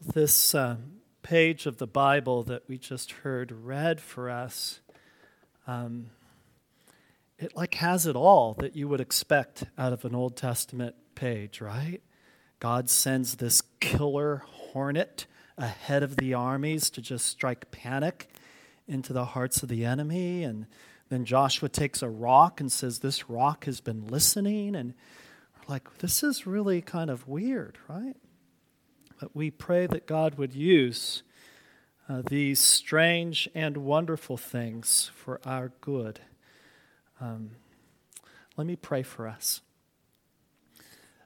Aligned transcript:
This 0.00 0.54
uh, 0.54 0.76
page 1.22 1.66
of 1.66 1.78
the 1.78 1.86
Bible 1.86 2.42
that 2.44 2.68
we 2.68 2.76
just 2.76 3.12
heard 3.12 3.50
read 3.50 4.00
for 4.00 4.30
us, 4.30 4.80
um, 5.66 6.10
it 7.38 7.56
like 7.56 7.74
has 7.76 8.06
it 8.06 8.14
all 8.14 8.54
that 8.54 8.76
you 8.76 8.88
would 8.88 9.00
expect 9.00 9.64
out 9.78 9.92
of 9.92 10.04
an 10.04 10.14
Old 10.14 10.36
Testament 10.36 10.94
page, 11.14 11.60
right? 11.60 12.02
God 12.60 12.90
sends 12.90 13.36
this 13.36 13.62
killer 13.80 14.42
hornet 14.46 15.26
ahead 15.56 16.02
of 16.02 16.16
the 16.16 16.34
armies 16.34 16.90
to 16.90 17.00
just 17.00 17.26
strike 17.26 17.70
panic 17.70 18.28
into 18.86 19.12
the 19.12 19.24
hearts 19.24 19.62
of 19.62 19.68
the 19.68 19.84
enemy. 19.84 20.44
And 20.44 20.66
then 21.08 21.24
Joshua 21.24 21.68
takes 21.68 22.02
a 22.02 22.08
rock 22.08 22.60
and 22.60 22.70
says, 22.70 22.98
This 22.98 23.28
rock 23.28 23.64
has 23.64 23.80
been 23.80 24.06
listening. 24.06 24.76
And 24.76 24.94
like, 25.68 25.98
this 25.98 26.22
is 26.22 26.46
really 26.46 26.82
kind 26.82 27.10
of 27.10 27.26
weird, 27.26 27.78
right? 27.88 28.16
But 29.18 29.34
we 29.34 29.50
pray 29.50 29.86
that 29.86 30.06
God 30.06 30.36
would 30.36 30.54
use 30.54 31.22
uh, 32.08 32.22
these 32.28 32.60
strange 32.60 33.48
and 33.54 33.78
wonderful 33.78 34.36
things 34.36 35.10
for 35.14 35.40
our 35.44 35.72
good. 35.80 36.20
Um, 37.20 37.52
let 38.56 38.66
me 38.66 38.76
pray 38.76 39.02
for 39.02 39.26
us. 39.26 39.62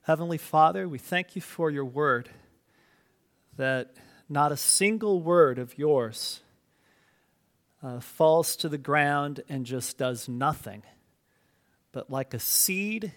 Heavenly 0.02 0.38
Father, 0.38 0.88
we 0.88 0.98
thank 0.98 1.34
you 1.34 1.42
for 1.42 1.70
your 1.70 1.84
word, 1.84 2.30
that 3.56 3.94
not 4.28 4.52
a 4.52 4.56
single 4.56 5.20
word 5.20 5.58
of 5.58 5.76
yours 5.76 6.40
uh, 7.82 7.98
falls 7.98 8.54
to 8.56 8.68
the 8.68 8.78
ground 8.78 9.42
and 9.48 9.66
just 9.66 9.98
does 9.98 10.28
nothing, 10.28 10.82
but 11.92 12.08
like 12.08 12.34
a 12.34 12.38
seed 12.38 13.12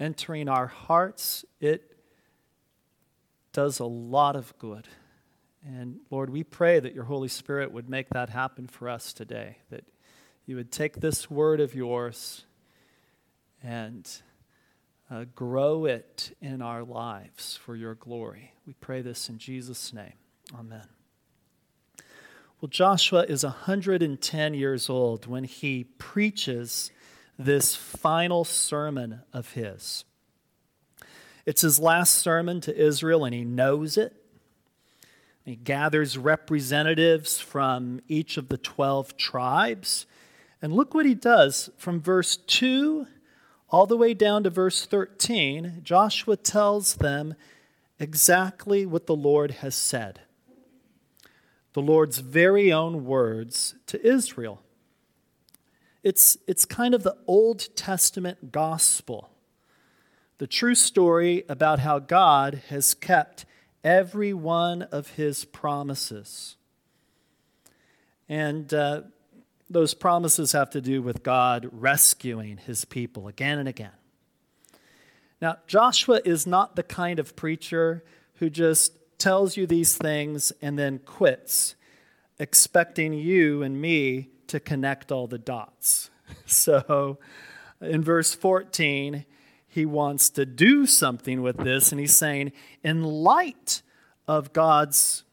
entering 0.00 0.48
our 0.48 0.66
hearts, 0.66 1.44
it 1.60 1.93
does 3.54 3.78
a 3.78 3.86
lot 3.86 4.36
of 4.36 4.52
good. 4.58 4.86
And 5.64 6.00
Lord, 6.10 6.28
we 6.28 6.44
pray 6.44 6.78
that 6.78 6.94
your 6.94 7.04
Holy 7.04 7.28
Spirit 7.28 7.72
would 7.72 7.88
make 7.88 8.10
that 8.10 8.28
happen 8.28 8.66
for 8.66 8.90
us 8.90 9.14
today, 9.14 9.56
that 9.70 9.84
you 10.44 10.56
would 10.56 10.70
take 10.70 11.00
this 11.00 11.30
word 11.30 11.60
of 11.60 11.74
yours 11.74 12.44
and 13.62 14.10
uh, 15.10 15.24
grow 15.34 15.86
it 15.86 16.36
in 16.42 16.60
our 16.60 16.82
lives 16.82 17.56
for 17.56 17.76
your 17.76 17.94
glory. 17.94 18.52
We 18.66 18.74
pray 18.74 19.00
this 19.00 19.30
in 19.30 19.38
Jesus' 19.38 19.94
name. 19.94 20.12
Amen. 20.54 20.86
Well, 22.60 22.68
Joshua 22.68 23.24
is 23.24 23.44
110 23.44 24.54
years 24.54 24.90
old 24.90 25.26
when 25.26 25.44
he 25.44 25.84
preaches 25.84 26.90
this 27.38 27.74
final 27.74 28.44
sermon 28.44 29.20
of 29.32 29.52
his. 29.52 30.04
It's 31.46 31.60
his 31.60 31.78
last 31.78 32.14
sermon 32.14 32.60
to 32.62 32.76
Israel, 32.76 33.24
and 33.24 33.34
he 33.34 33.44
knows 33.44 33.96
it. 33.98 34.14
He 35.44 35.56
gathers 35.56 36.16
representatives 36.16 37.38
from 37.38 38.00
each 38.08 38.38
of 38.38 38.48
the 38.48 38.56
12 38.56 39.16
tribes. 39.16 40.06
And 40.62 40.72
look 40.72 40.94
what 40.94 41.04
he 41.04 41.14
does 41.14 41.68
from 41.76 42.00
verse 42.00 42.36
2 42.36 43.06
all 43.68 43.86
the 43.86 43.96
way 43.96 44.14
down 44.14 44.44
to 44.44 44.50
verse 44.50 44.86
13. 44.86 45.80
Joshua 45.82 46.36
tells 46.36 46.94
them 46.94 47.34
exactly 47.98 48.86
what 48.86 49.06
the 49.06 49.16
Lord 49.16 49.50
has 49.50 49.74
said. 49.74 50.20
The 51.74 51.82
Lord's 51.82 52.18
very 52.18 52.72
own 52.72 53.04
words 53.04 53.74
to 53.86 54.06
Israel. 54.06 54.62
It's, 56.02 56.38
it's 56.46 56.64
kind 56.64 56.94
of 56.94 57.02
the 57.02 57.16
Old 57.26 57.74
Testament 57.76 58.50
gospel 58.52 59.33
the 60.38 60.46
true 60.46 60.74
story 60.74 61.44
about 61.48 61.78
how 61.78 61.98
God 61.98 62.62
has 62.68 62.94
kept 62.94 63.44
every 63.82 64.32
one 64.32 64.82
of 64.82 65.10
his 65.12 65.44
promises. 65.44 66.56
And 68.28 68.72
uh, 68.72 69.02
those 69.68 69.94
promises 69.94 70.52
have 70.52 70.70
to 70.70 70.80
do 70.80 71.02
with 71.02 71.22
God 71.22 71.68
rescuing 71.70 72.56
his 72.56 72.84
people 72.84 73.28
again 73.28 73.58
and 73.58 73.68
again. 73.68 73.92
Now, 75.40 75.58
Joshua 75.66 76.20
is 76.24 76.46
not 76.46 76.76
the 76.76 76.82
kind 76.82 77.18
of 77.18 77.36
preacher 77.36 78.02
who 78.36 78.48
just 78.48 78.92
tells 79.18 79.56
you 79.56 79.66
these 79.66 79.96
things 79.96 80.52
and 80.62 80.78
then 80.78 80.98
quits, 81.00 81.76
expecting 82.38 83.12
you 83.12 83.62
and 83.62 83.80
me 83.80 84.30
to 84.46 84.58
connect 84.58 85.12
all 85.12 85.26
the 85.26 85.38
dots. 85.38 86.10
So, 86.46 87.18
in 87.82 88.02
verse 88.02 88.34
14, 88.34 89.26
he 89.74 89.84
wants 89.84 90.30
to 90.30 90.46
do 90.46 90.86
something 90.86 91.42
with 91.42 91.56
this, 91.56 91.90
and 91.90 92.00
he's 92.00 92.14
saying, 92.14 92.52
in 92.84 93.02
light 93.02 93.82
of 94.28 94.52
God's 94.52 95.24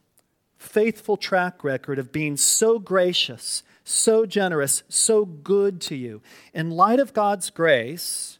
faithful 0.57 1.15
track 1.15 1.63
record 1.63 1.99
of 1.99 2.11
being 2.11 2.35
so 2.37 2.79
gracious, 2.79 3.61
so 3.83 4.25
generous, 4.25 4.81
so 4.89 5.25
good 5.25 5.79
to 5.81 5.95
you, 5.95 6.23
in 6.55 6.71
light 6.71 6.99
of 6.99 7.13
God's 7.13 7.51
grace, 7.51 8.39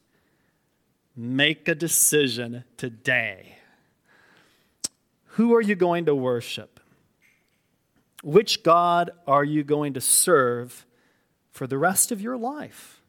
make 1.16 1.68
a 1.68 1.74
decision 1.76 2.64
today. 2.76 3.58
Who 5.36 5.54
are 5.54 5.62
you 5.62 5.76
going 5.76 6.06
to 6.06 6.16
worship? 6.16 6.80
Which 8.24 8.64
God 8.64 9.12
are 9.24 9.44
you 9.44 9.62
going 9.62 9.92
to 9.92 10.00
serve 10.00 10.84
for 11.52 11.68
the 11.68 11.78
rest 11.78 12.10
of 12.10 12.20
your 12.20 12.36
life? 12.36 13.01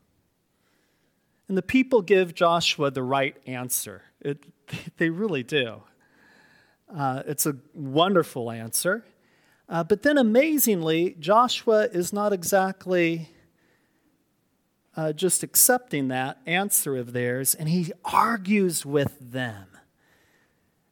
And 1.47 1.57
the 1.57 1.61
people 1.61 2.01
give 2.01 2.33
Joshua 2.33 2.91
the 2.91 3.03
right 3.03 3.35
answer. 3.45 4.03
It, 4.21 4.43
they 4.97 5.09
really 5.09 5.43
do. 5.43 5.83
Uh, 6.93 7.23
it's 7.25 7.45
a 7.45 7.55
wonderful 7.73 8.51
answer. 8.51 9.03
Uh, 9.67 9.83
but 9.83 10.03
then 10.03 10.17
amazingly, 10.17 11.15
Joshua 11.19 11.85
is 11.85 12.13
not 12.13 12.33
exactly 12.33 13.29
uh, 14.95 15.13
just 15.13 15.41
accepting 15.41 16.09
that 16.09 16.37
answer 16.45 16.97
of 16.97 17.13
theirs, 17.13 17.55
and 17.55 17.69
he 17.69 17.91
argues 18.05 18.85
with 18.85 19.17
them. 19.19 19.67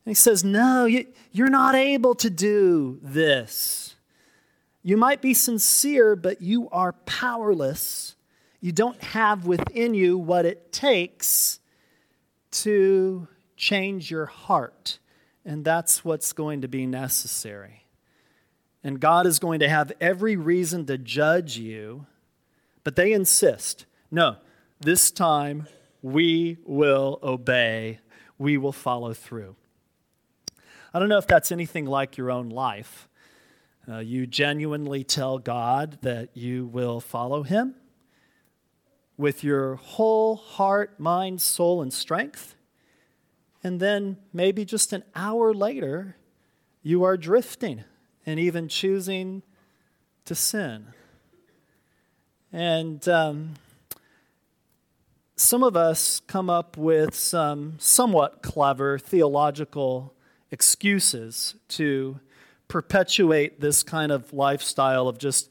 And 0.05 0.09
he 0.09 0.13
says, 0.15 0.43
No, 0.43 0.85
you, 0.85 1.05
you're 1.31 1.49
not 1.49 1.75
able 1.75 2.15
to 2.15 2.29
do 2.29 2.99
this. 3.03 3.95
You 4.81 4.97
might 4.97 5.21
be 5.21 5.35
sincere, 5.35 6.15
but 6.15 6.41
you 6.41 6.67
are 6.69 6.93
powerless 6.93 8.15
you 8.61 8.71
don't 8.71 9.01
have 9.01 9.47
within 9.47 9.95
you 9.95 10.17
what 10.19 10.45
it 10.45 10.71
takes 10.71 11.59
to 12.51 13.27
change 13.57 14.11
your 14.11 14.27
heart. 14.27 14.99
And 15.43 15.65
that's 15.65 16.05
what's 16.05 16.31
going 16.31 16.61
to 16.61 16.67
be 16.67 16.85
necessary. 16.85 17.87
And 18.83 18.99
God 18.99 19.25
is 19.25 19.39
going 19.39 19.59
to 19.61 19.69
have 19.69 19.91
every 19.99 20.35
reason 20.35 20.85
to 20.85 20.97
judge 20.97 21.57
you, 21.57 22.05
but 22.83 22.95
they 22.95 23.11
insist 23.11 23.85
no, 24.13 24.35
this 24.81 25.09
time 25.09 25.67
we 26.01 26.57
will 26.65 27.17
obey, 27.23 27.99
we 28.37 28.57
will 28.57 28.73
follow 28.73 29.13
through. 29.13 29.55
I 30.93 30.99
don't 30.99 31.07
know 31.07 31.17
if 31.17 31.27
that's 31.27 31.49
anything 31.49 31.85
like 31.85 32.17
your 32.17 32.29
own 32.29 32.49
life. 32.49 33.07
Uh, 33.87 33.99
you 33.99 34.27
genuinely 34.27 35.05
tell 35.05 35.39
God 35.39 35.99
that 36.01 36.35
you 36.35 36.65
will 36.65 36.99
follow 36.99 37.43
Him 37.43 37.75
with 39.21 39.43
your 39.43 39.75
whole 39.75 40.35
heart, 40.35 40.99
mind, 40.99 41.39
soul, 41.41 41.81
and 41.81 41.93
strength. 41.93 42.55
And 43.63 43.79
then 43.79 44.17
maybe 44.33 44.65
just 44.65 44.91
an 44.91 45.03
hour 45.15 45.53
later, 45.53 46.17
you 46.81 47.03
are 47.03 47.15
drifting 47.15 47.83
and 48.25 48.39
even 48.39 48.67
choosing 48.67 49.43
to 50.25 50.33
sin. 50.33 50.87
And 52.51 53.07
um, 53.07 53.53
some 55.35 55.63
of 55.63 55.77
us 55.77 56.21
come 56.25 56.49
up 56.49 56.75
with 56.75 57.13
some 57.13 57.75
somewhat 57.77 58.41
clever 58.41 58.97
theological 58.97 60.15
excuses 60.49 61.53
to 61.69 62.19
perpetuate 62.67 63.61
this 63.61 63.83
kind 63.83 64.11
of 64.11 64.33
lifestyle 64.33 65.07
of 65.07 65.19
just 65.19 65.49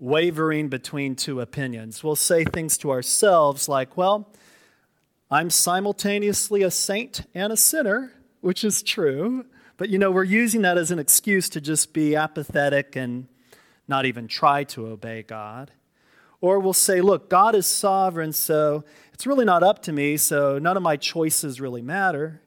wavering 0.00 0.68
between 0.68 1.14
two 1.14 1.40
opinions. 1.40 2.02
We'll 2.02 2.16
say 2.16 2.42
things 2.42 2.78
to 2.78 2.90
ourselves 2.90 3.68
like, 3.68 3.96
well, 3.96 4.32
I'm 5.30 5.50
simultaneously 5.50 6.62
a 6.62 6.70
saint 6.70 7.26
and 7.34 7.52
a 7.52 7.56
sinner, 7.56 8.12
which 8.40 8.64
is 8.64 8.82
true, 8.82 9.44
but 9.76 9.90
you 9.90 9.98
know, 9.98 10.10
we're 10.10 10.24
using 10.24 10.62
that 10.62 10.78
as 10.78 10.90
an 10.90 10.98
excuse 10.98 11.48
to 11.50 11.60
just 11.60 11.92
be 11.92 12.16
apathetic 12.16 12.96
and 12.96 13.28
not 13.86 14.06
even 14.06 14.26
try 14.26 14.64
to 14.64 14.86
obey 14.86 15.22
God. 15.22 15.70
Or 16.40 16.58
we'll 16.58 16.72
say, 16.72 17.02
look, 17.02 17.28
God 17.28 17.54
is 17.54 17.66
sovereign, 17.66 18.32
so 18.32 18.84
it's 19.12 19.26
really 19.26 19.44
not 19.44 19.62
up 19.62 19.82
to 19.82 19.92
me, 19.92 20.16
so 20.16 20.58
none 20.58 20.76
of 20.76 20.82
my 20.82 20.96
choices 20.96 21.60
really 21.60 21.82
matter. 21.82 22.40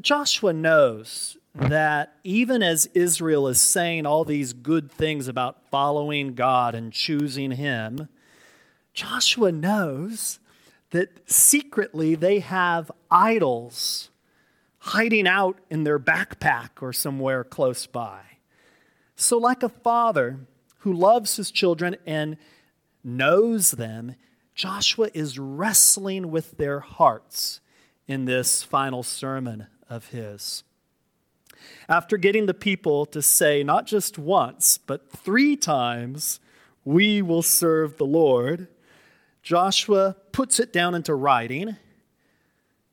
Joshua 0.00 0.52
knows 0.52 1.36
that 1.54 2.16
even 2.24 2.62
as 2.62 2.86
Israel 2.94 3.46
is 3.46 3.60
saying 3.60 4.06
all 4.06 4.24
these 4.24 4.52
good 4.52 4.90
things 4.90 5.28
about 5.28 5.68
following 5.70 6.34
God 6.34 6.74
and 6.74 6.92
choosing 6.92 7.52
Him, 7.52 8.08
Joshua 8.92 9.52
knows 9.52 10.40
that 10.90 11.28
secretly 11.30 12.14
they 12.14 12.40
have 12.40 12.90
idols 13.10 14.10
hiding 14.78 15.26
out 15.26 15.58
in 15.70 15.84
their 15.84 15.98
backpack 15.98 16.70
or 16.80 16.92
somewhere 16.92 17.42
close 17.42 17.86
by. 17.86 18.20
So, 19.16 19.38
like 19.38 19.62
a 19.62 19.68
father 19.68 20.40
who 20.78 20.92
loves 20.92 21.36
his 21.36 21.50
children 21.50 21.96
and 22.04 22.36
knows 23.02 23.72
them, 23.72 24.16
Joshua 24.54 25.08
is 25.14 25.38
wrestling 25.38 26.30
with 26.30 26.58
their 26.58 26.80
hearts 26.80 27.60
in 28.06 28.26
this 28.26 28.62
final 28.62 29.02
sermon 29.02 29.66
of 29.88 30.08
his. 30.08 30.62
After 31.88 32.16
getting 32.16 32.46
the 32.46 32.54
people 32.54 33.06
to 33.06 33.22
say 33.22 33.62
not 33.62 33.86
just 33.86 34.18
once, 34.18 34.78
but 34.78 35.10
three 35.10 35.56
times, 35.56 36.40
We 36.86 37.22
will 37.22 37.40
serve 37.40 37.96
the 37.96 38.04
Lord, 38.04 38.68
Joshua 39.44 40.16
puts 40.32 40.58
it 40.58 40.72
down 40.72 40.94
into 40.94 41.14
writing. 41.14 41.76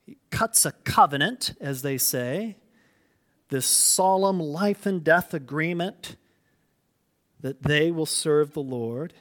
He 0.06 0.18
cuts 0.31 0.65
a 0.65 0.73
covenant, 0.73 1.53
as 1.62 1.81
they 1.81 1.97
say, 1.97 2.57
this 3.47 3.65
solemn 3.65 4.39
life 4.39 4.85
and 4.85 5.01
death 5.01 5.33
agreement 5.33 6.18
that 7.39 7.63
they 7.63 7.89
will 7.89 8.06
serve 8.06 8.53
the 8.53 8.62
Lord. 8.62 9.13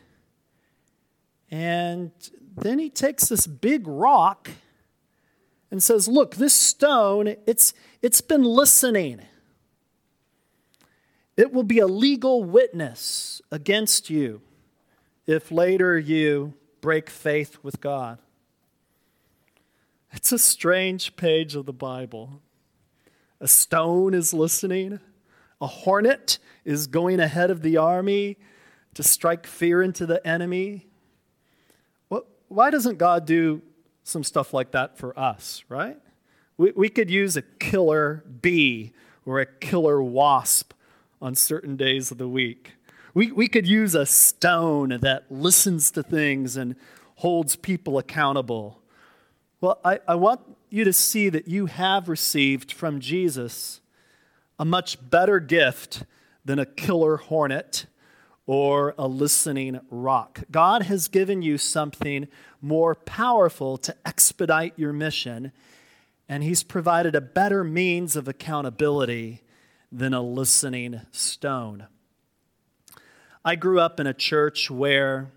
And 1.52 2.10
then 2.56 2.80
he 2.80 2.90
takes 2.90 3.28
this 3.28 3.46
big 3.46 3.86
rock 3.86 4.50
and 5.70 5.80
says, 5.80 6.08
Look, 6.08 6.34
this 6.34 6.54
stone, 6.54 7.36
it's, 7.46 7.72
it's 8.02 8.20
been 8.20 8.42
listening. 8.42 9.22
It 11.40 11.54
will 11.54 11.62
be 11.62 11.78
a 11.78 11.86
legal 11.86 12.44
witness 12.44 13.40
against 13.50 14.10
you 14.10 14.42
if 15.26 15.50
later 15.50 15.98
you 15.98 16.52
break 16.82 17.08
faith 17.08 17.56
with 17.62 17.80
God. 17.80 18.18
It's 20.12 20.32
a 20.32 20.38
strange 20.38 21.16
page 21.16 21.54
of 21.54 21.64
the 21.64 21.72
Bible. 21.72 22.42
A 23.40 23.48
stone 23.48 24.12
is 24.12 24.34
listening, 24.34 25.00
a 25.62 25.66
hornet 25.66 26.38
is 26.66 26.86
going 26.86 27.20
ahead 27.20 27.50
of 27.50 27.62
the 27.62 27.78
army 27.78 28.36
to 28.92 29.02
strike 29.02 29.46
fear 29.46 29.82
into 29.82 30.04
the 30.04 30.24
enemy. 30.26 30.88
Why 32.48 32.68
doesn't 32.68 32.98
God 32.98 33.24
do 33.24 33.62
some 34.02 34.24
stuff 34.24 34.52
like 34.52 34.72
that 34.72 34.98
for 34.98 35.18
us, 35.18 35.64
right? 35.70 35.96
We, 36.58 36.72
we 36.72 36.90
could 36.90 37.08
use 37.08 37.34
a 37.38 37.42
killer 37.42 38.24
bee 38.42 38.92
or 39.24 39.40
a 39.40 39.46
killer 39.46 40.02
wasp 40.02 40.74
on 41.20 41.34
certain 41.34 41.76
days 41.76 42.10
of 42.10 42.18
the 42.18 42.28
week. 42.28 42.72
We, 43.12 43.32
we 43.32 43.48
could 43.48 43.66
use 43.66 43.94
a 43.94 44.06
stone 44.06 44.98
that 45.00 45.30
listens 45.30 45.90
to 45.92 46.02
things 46.02 46.56
and 46.56 46.76
holds 47.16 47.56
people 47.56 47.98
accountable. 47.98 48.80
Well, 49.60 49.80
I, 49.84 50.00
I 50.06 50.14
want 50.14 50.40
you 50.70 50.84
to 50.84 50.92
see 50.92 51.28
that 51.28 51.48
you 51.48 51.66
have 51.66 52.08
received 52.08 52.72
from 52.72 53.00
Jesus 53.00 53.80
a 54.58 54.64
much 54.64 54.98
better 55.10 55.40
gift 55.40 56.04
than 56.44 56.58
a 56.58 56.66
killer 56.66 57.16
hornet 57.16 57.86
or 58.46 58.94
a 58.98 59.06
listening 59.06 59.80
rock. 59.90 60.40
God 60.50 60.82
has 60.82 61.08
given 61.08 61.42
you 61.42 61.58
something 61.58 62.28
more 62.60 62.94
powerful 62.94 63.76
to 63.78 63.94
expedite 64.06 64.74
your 64.76 64.92
mission, 64.92 65.52
and 66.28 66.42
He's 66.42 66.62
provided 66.62 67.14
a 67.14 67.20
better 67.20 67.64
means 67.64 68.16
of 68.16 68.28
accountability 68.28 69.42
than 69.92 70.14
a 70.14 70.22
listening 70.22 71.00
stone. 71.10 71.86
I 73.44 73.56
grew 73.56 73.80
up 73.80 73.98
in 73.98 74.06
a 74.06 74.14
church 74.14 74.70
where 74.70 75.32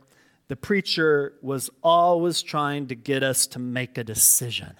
the 0.47 0.55
preacher 0.55 1.33
was 1.41 1.69
always 1.81 2.41
trying 2.41 2.87
to 2.87 2.95
get 2.95 3.23
us 3.23 3.47
to 3.47 3.59
make 3.59 3.97
a 3.97 4.03
decision. 4.03 4.75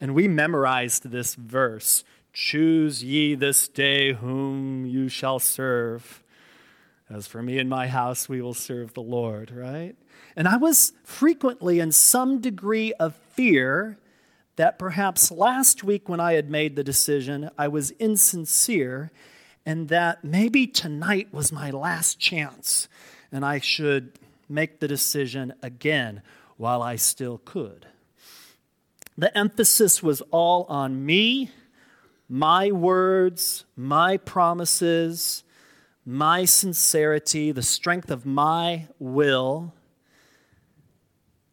And 0.00 0.14
we 0.14 0.28
memorized 0.28 1.10
this 1.10 1.34
verse 1.34 2.04
Choose 2.32 3.02
ye 3.02 3.34
this 3.34 3.66
day 3.66 4.12
whom 4.12 4.84
you 4.84 5.08
shall 5.08 5.38
serve. 5.38 6.22
As 7.08 7.26
for 7.26 7.42
me 7.42 7.58
and 7.58 7.70
my 7.70 7.86
house, 7.86 8.28
we 8.28 8.42
will 8.42 8.52
serve 8.52 8.92
the 8.92 9.00
Lord, 9.00 9.50
right? 9.50 9.96
And 10.36 10.46
I 10.46 10.58
was 10.58 10.92
frequently 11.02 11.80
in 11.80 11.92
some 11.92 12.42
degree 12.42 12.92
of 13.00 13.14
fear 13.30 13.96
that 14.56 14.78
perhaps 14.78 15.30
last 15.30 15.84
week 15.84 16.08
when 16.08 16.20
I 16.20 16.32
had 16.32 16.50
made 16.50 16.76
the 16.76 16.84
decision, 16.84 17.50
I 17.56 17.68
was 17.68 17.92
insincere, 17.92 19.10
and 19.64 19.88
that 19.88 20.24
maybe 20.24 20.66
tonight 20.66 21.28
was 21.32 21.52
my 21.52 21.70
last 21.70 22.18
chance, 22.18 22.88
and 23.30 23.44
I 23.44 23.60
should 23.60 24.18
make 24.48 24.80
the 24.80 24.88
decision 24.88 25.52
again 25.62 26.22
while 26.56 26.82
I 26.82 26.96
still 26.96 27.38
could. 27.44 27.86
The 29.18 29.36
emphasis 29.36 30.02
was 30.02 30.22
all 30.30 30.64
on 30.64 31.04
me, 31.04 31.50
my 32.28 32.70
words, 32.70 33.64
my 33.76 34.16
promises, 34.16 35.42
my 36.04 36.44
sincerity, 36.44 37.52
the 37.52 37.62
strength 37.62 38.10
of 38.10 38.24
my 38.24 38.86
will. 38.98 39.72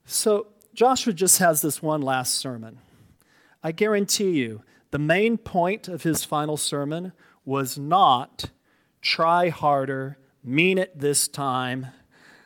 So 0.05 0.47
Joshua 0.73 1.13
just 1.13 1.39
has 1.39 1.61
this 1.61 1.81
one 1.81 2.01
last 2.01 2.35
sermon. 2.35 2.79
I 3.63 3.71
guarantee 3.71 4.31
you, 4.31 4.61
the 4.91 4.99
main 4.99 5.37
point 5.37 5.87
of 5.87 6.03
his 6.03 6.23
final 6.23 6.57
sermon 6.57 7.13
was 7.45 7.77
not 7.77 8.49
try 9.01 9.49
harder, 9.49 10.17
mean 10.43 10.77
it 10.77 10.99
this 10.99 11.27
time, 11.27 11.87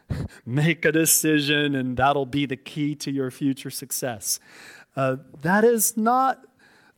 make 0.46 0.86
a 0.86 0.92
decision, 0.92 1.75
and 1.75 1.98
that'll 1.98 2.25
be 2.25 2.46
the 2.46 2.56
key 2.56 2.96
to 2.96 3.12
your 3.12 3.31
future 3.31 3.69
success. 3.69 4.40
Uh, 4.96 5.18
that 5.42 5.64
is 5.64 5.98
not 5.98 6.46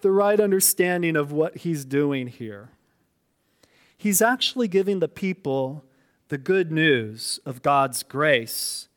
the 0.02 0.12
right 0.12 0.40
understanding 0.40 1.16
of 1.16 1.32
what 1.32 1.58
he's 1.58 1.84
doing 1.84 2.28
here 2.28 2.70
he's 4.00 4.22
actually 4.22 4.70
giving 4.70 5.00
the 5.00 5.08
people 5.10 5.84
the 6.30 6.38
good 6.38 6.72
news 6.72 7.40
of 7.46 7.62
God's 7.62 8.02
grace 8.02 8.88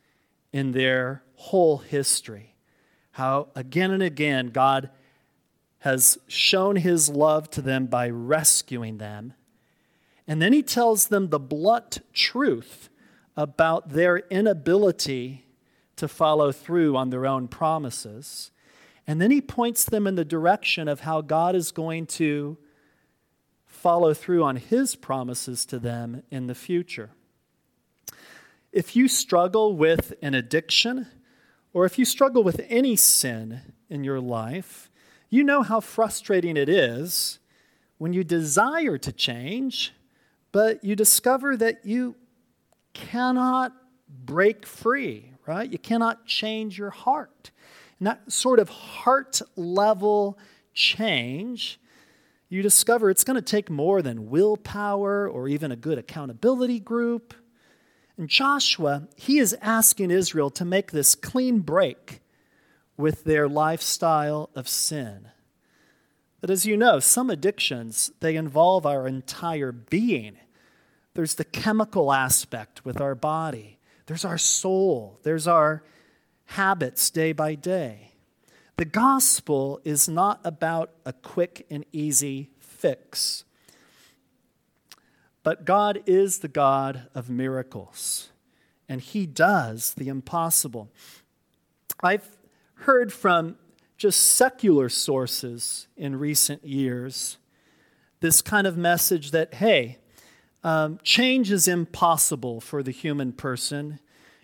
in 0.53 0.71
their 0.71 1.23
whole 1.35 1.79
history. 1.79 2.55
How 3.11 3.49
again 3.53 3.91
and 3.91 4.01
again 4.01 4.47
God 4.47 4.89
has 5.83 6.17
shown 6.29 6.77
his 6.77 7.09
love 7.09 7.49
to 7.49 7.61
them 7.61 7.87
by 7.87 8.07
rescuing 8.07 8.99
them. 8.99 9.33
And 10.25 10.41
then 10.41 10.53
he 10.53 10.63
tells 10.63 11.09
them 11.09 11.27
the 11.27 11.39
blunt 11.39 11.99
truth 12.13 12.87
about 13.35 13.89
their 13.89 14.19
inability 14.29 15.43
to 15.97 16.07
follow 16.07 16.53
through 16.53 16.95
on 16.95 17.09
their 17.09 17.25
own 17.25 17.49
promises. 17.49 18.49
And 19.05 19.21
then 19.21 19.29
he 19.29 19.41
points 19.41 19.83
them 19.83 20.07
in 20.07 20.15
the 20.15 20.23
direction 20.23 20.87
of 20.87 21.01
how 21.01 21.19
God 21.19 21.53
is 21.53 21.73
going 21.73 22.05
to 22.07 22.57
follow 23.65 24.13
through 24.13 24.41
on 24.41 24.55
his 24.55 24.95
promises 24.95 25.65
to 25.65 25.79
them 25.79 26.23
in 26.31 26.47
the 26.47 26.55
future. 26.55 27.09
If 28.71 28.95
you 28.95 29.09
struggle 29.09 29.75
with 29.75 30.13
an 30.21 30.33
addiction, 30.33 31.07
or 31.73 31.83
if 31.83 31.99
you 31.99 32.05
struggle 32.05 32.41
with 32.41 32.61
any 32.69 32.95
sin 32.95 33.59
in 33.89 34.05
your 34.05 34.21
life, 34.21 34.89
you 35.33 35.43
know 35.43 35.63
how 35.63 35.79
frustrating 35.79 36.57
it 36.57 36.69
is 36.69 37.39
when 37.97 38.13
you 38.13 38.23
desire 38.23 38.97
to 38.97 39.11
change, 39.11 39.93
but 40.51 40.83
you 40.83 40.95
discover 40.95 41.57
that 41.57 41.85
you 41.85 42.15
cannot 42.93 43.73
break 44.07 44.65
free, 44.65 45.31
right? 45.47 45.71
You 45.71 45.79
cannot 45.79 46.25
change 46.25 46.77
your 46.77 46.91
heart. 46.91 47.51
And 47.99 48.07
that 48.07 48.31
sort 48.31 48.59
of 48.59 48.69
heart 48.69 49.41
level 49.55 50.37
change 50.73 51.79
you 52.53 52.61
discover 52.61 53.09
it's 53.09 53.23
going 53.23 53.33
to 53.33 53.41
take 53.41 53.71
more 53.71 54.03
than 54.03 54.29
willpower 54.29 55.27
or 55.27 55.47
even 55.47 55.71
a 55.71 55.75
good 55.75 55.97
accountability 55.97 56.79
group. 56.79 57.33
And 58.15 58.29
Joshua, 58.29 59.07
he 59.15 59.39
is 59.39 59.57
asking 59.59 60.11
Israel 60.11 60.51
to 60.51 60.63
make 60.63 60.91
this 60.91 61.15
clean 61.15 61.61
break 61.61 62.21
with 62.97 63.23
their 63.23 63.47
lifestyle 63.47 64.49
of 64.55 64.67
sin. 64.67 65.29
But 66.41 66.49
as 66.49 66.65
you 66.65 66.75
know, 66.75 66.99
some 66.99 67.29
addictions, 67.29 68.11
they 68.19 68.35
involve 68.35 68.85
our 68.85 69.07
entire 69.07 69.71
being. 69.71 70.37
There's 71.13 71.35
the 71.35 71.45
chemical 71.45 72.11
aspect 72.11 72.83
with 72.83 72.99
our 72.99 73.15
body. 73.15 73.77
There's 74.07 74.25
our 74.25 74.37
soul. 74.37 75.19
There's 75.23 75.47
our 75.47 75.83
habits 76.45 77.09
day 77.09 77.31
by 77.31 77.55
day. 77.55 78.11
The 78.77 78.85
gospel 78.85 79.79
is 79.85 80.09
not 80.09 80.41
about 80.43 80.91
a 81.05 81.13
quick 81.13 81.65
and 81.69 81.85
easy 81.91 82.49
fix. 82.59 83.45
But 85.43 85.65
God 85.65 86.01
is 86.05 86.39
the 86.39 86.47
God 86.47 87.07
of 87.13 87.29
miracles, 87.29 88.29
and 88.89 89.01
He 89.01 89.25
does 89.25 89.93
the 89.93 90.07
impossible. 90.07 90.89
I've 92.01 92.29
heard 92.83 93.13
from 93.13 93.55
just 93.97 94.19
secular 94.19 94.89
sources 94.89 95.87
in 95.95 96.17
recent 96.17 96.65
years 96.65 97.37
this 98.23 98.41
kind 98.41 98.65
of 98.65 98.77
message 98.77 99.31
that, 99.31 99.55
hey, 99.55 99.97
um, 100.63 100.97
change 101.03 101.51
is 101.51 101.67
impossible 101.67 102.61
for 102.61 102.81
the 102.81 102.91
human 102.91 103.33
person. 103.33 103.99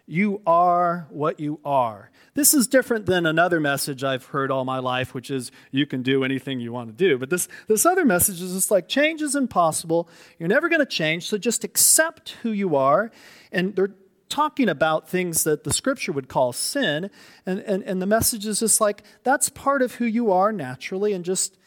You 0.05 0.41
are 0.45 1.07
what 1.09 1.39
you 1.39 1.61
are. 1.63 2.11
This 2.33 2.53
is 2.53 2.67
different 2.67 3.05
than 3.05 3.25
another 3.25 3.61
message 3.61 4.03
I've 4.03 4.25
heard 4.25 4.51
all 4.51 4.65
my 4.65 4.79
life, 4.79 5.13
which 5.13 5.31
is 5.31 5.49
you 5.71 5.85
can 5.85 6.03
do 6.03 6.25
anything 6.25 6.59
you 6.59 6.73
want 6.73 6.89
to 6.89 6.93
do. 6.93 7.17
But 7.17 7.29
this, 7.29 7.47
this 7.67 7.85
other 7.85 8.03
message 8.03 8.41
is 8.41 8.53
just 8.53 8.69
like 8.69 8.89
change 8.89 9.21
is 9.21 9.33
impossible. 9.33 10.09
You're 10.37 10.49
never 10.49 10.67
going 10.67 10.81
to 10.81 10.85
change, 10.85 11.29
so 11.29 11.37
just 11.37 11.63
accept 11.63 12.31
who 12.43 12.51
you 12.51 12.75
are. 12.75 13.11
And 13.51 13.75
they're 13.77 13.95
talking 14.29 14.69
about 14.69 15.09
things 15.09 15.43
that 15.43 15.63
the 15.63 15.73
scripture 15.73 16.11
would 16.11 16.27
call 16.29 16.53
sin. 16.53 17.09
And, 17.45 17.59
and, 17.59 17.83
and 17.83 18.01
the 18.01 18.05
message 18.05 18.45
is 18.45 18.59
just 18.59 18.79
like 18.79 19.03
that's 19.23 19.49
part 19.49 19.81
of 19.81 19.95
who 19.95 20.05
you 20.05 20.31
are 20.31 20.51
naturally, 20.51 21.13
and 21.13 21.25
just 21.25 21.57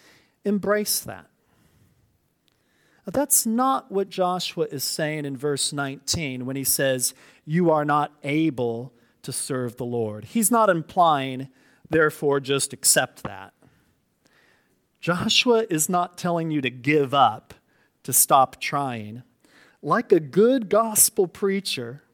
embrace 0.45 1.01
that. 1.01 1.27
That's 3.05 3.45
not 3.45 3.91
what 3.91 4.09
Joshua 4.09 4.67
is 4.71 4.85
saying 4.85 5.25
in 5.25 5.37
verse 5.37 5.73
19 5.73 6.47
when 6.47 6.55
he 6.55 6.65
says, 6.65 7.15
You 7.45 7.71
are 7.71 7.85
not 7.85 8.13
able 8.23 8.93
to 9.23 9.33
serve 9.33 9.77
the 9.77 9.85
Lord. 9.85 10.27
He's 10.27 10.51
not 10.51 10.71
implying, 10.71 11.49
therefore, 11.91 12.39
just 12.39 12.73
accept 12.73 13.25
that. 13.25 13.55
Joshua 15.01 15.67
is 15.69 15.89
not 15.89 16.17
telling 16.17 16.53
you 16.53 16.61
to 16.61 16.71
give 16.71 17.13
up, 17.13 17.55
to 18.05 18.13
stop 18.13 18.61
trying. 18.61 19.25
Like 19.83 20.13
a 20.13 20.21
good 20.21 20.69
gospel 20.69 21.27
preacher, 21.27 22.05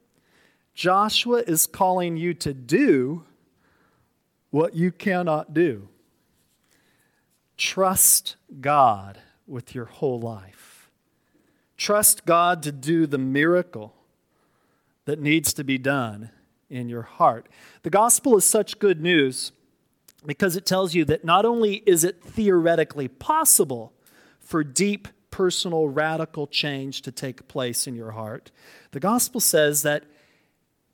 Joshua 0.79 1.43
is 1.45 1.67
calling 1.67 2.15
you 2.15 2.33
to 2.35 2.53
do 2.53 3.25
what 4.49 4.75
you 4.75 4.93
cannot 4.93 5.53
do. 5.53 5.89
Trust 7.57 8.37
God 8.61 9.19
with 9.45 9.75
your 9.75 9.83
whole 9.83 10.21
life. 10.21 10.89
Trust 11.75 12.25
God 12.25 12.63
to 12.63 12.71
do 12.71 13.05
the 13.05 13.17
miracle 13.17 13.93
that 15.03 15.19
needs 15.19 15.51
to 15.55 15.65
be 15.65 15.77
done 15.77 16.29
in 16.69 16.87
your 16.87 17.01
heart. 17.01 17.49
The 17.83 17.89
gospel 17.89 18.37
is 18.37 18.45
such 18.45 18.79
good 18.79 19.01
news 19.01 19.51
because 20.25 20.55
it 20.55 20.65
tells 20.65 20.95
you 20.95 21.03
that 21.03 21.25
not 21.25 21.43
only 21.43 21.83
is 21.85 22.05
it 22.05 22.23
theoretically 22.23 23.09
possible 23.09 23.91
for 24.39 24.63
deep 24.63 25.09
personal 25.29 25.89
radical 25.89 26.47
change 26.47 27.01
to 27.01 27.11
take 27.11 27.49
place 27.49 27.85
in 27.85 27.95
your 27.95 28.11
heart, 28.11 28.49
the 28.91 29.01
gospel 29.01 29.41
says 29.41 29.81
that 29.81 30.05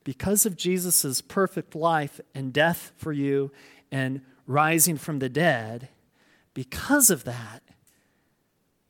because 0.06 0.46
of 0.46 0.56
Jesus' 0.56 1.20
perfect 1.20 1.74
life 1.74 2.20
and 2.32 2.52
death 2.52 2.92
for 2.96 3.12
you 3.12 3.50
and 3.90 4.20
rising 4.46 4.96
from 4.96 5.18
the 5.18 5.28
dead, 5.28 5.88
because 6.54 7.10
of 7.10 7.24
that, 7.24 7.60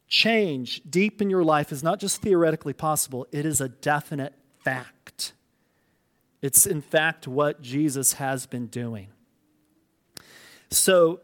change 0.09 0.83
deep 0.87 1.23
in 1.23 1.31
your 1.31 1.43
life 1.43 1.73
is 1.73 1.83
not 1.83 1.99
just 2.01 2.21
theoretically 2.21 2.75
possible, 2.75 3.27
it 3.33 3.47
is 3.47 3.63
a 3.63 3.69
definite 3.71 4.35
fact. 4.63 5.33
It's, 6.43 6.67
in 6.67 6.83
fact, 6.83 7.27
what 7.27 7.63
Jesus 7.63 8.13
has 8.15 8.45
been 8.45 8.67
doing. 8.67 9.09
So, 10.71 11.21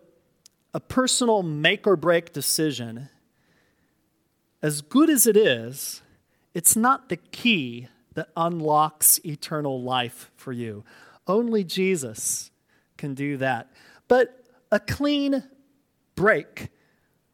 a 0.72 0.80
personal 0.80 1.42
make 1.42 1.86
or 1.86 1.96
break 1.96 2.32
decision, 2.32 3.10
as 4.62 4.80
good 4.80 5.10
as 5.10 5.26
it 5.26 5.36
is, 5.36 6.00
it's 6.54 6.76
not 6.76 7.10
the 7.10 7.18
key 7.18 7.88
that 8.14 8.28
unlocks 8.36 9.20
eternal 9.24 9.82
life 9.82 10.30
for 10.36 10.52
you. 10.52 10.84
Only 11.26 11.64
Jesus 11.64 12.50
can 12.96 13.14
do 13.14 13.36
that. 13.38 13.70
But 14.08 14.44
a 14.70 14.80
clean 14.80 15.44
break 16.14 16.68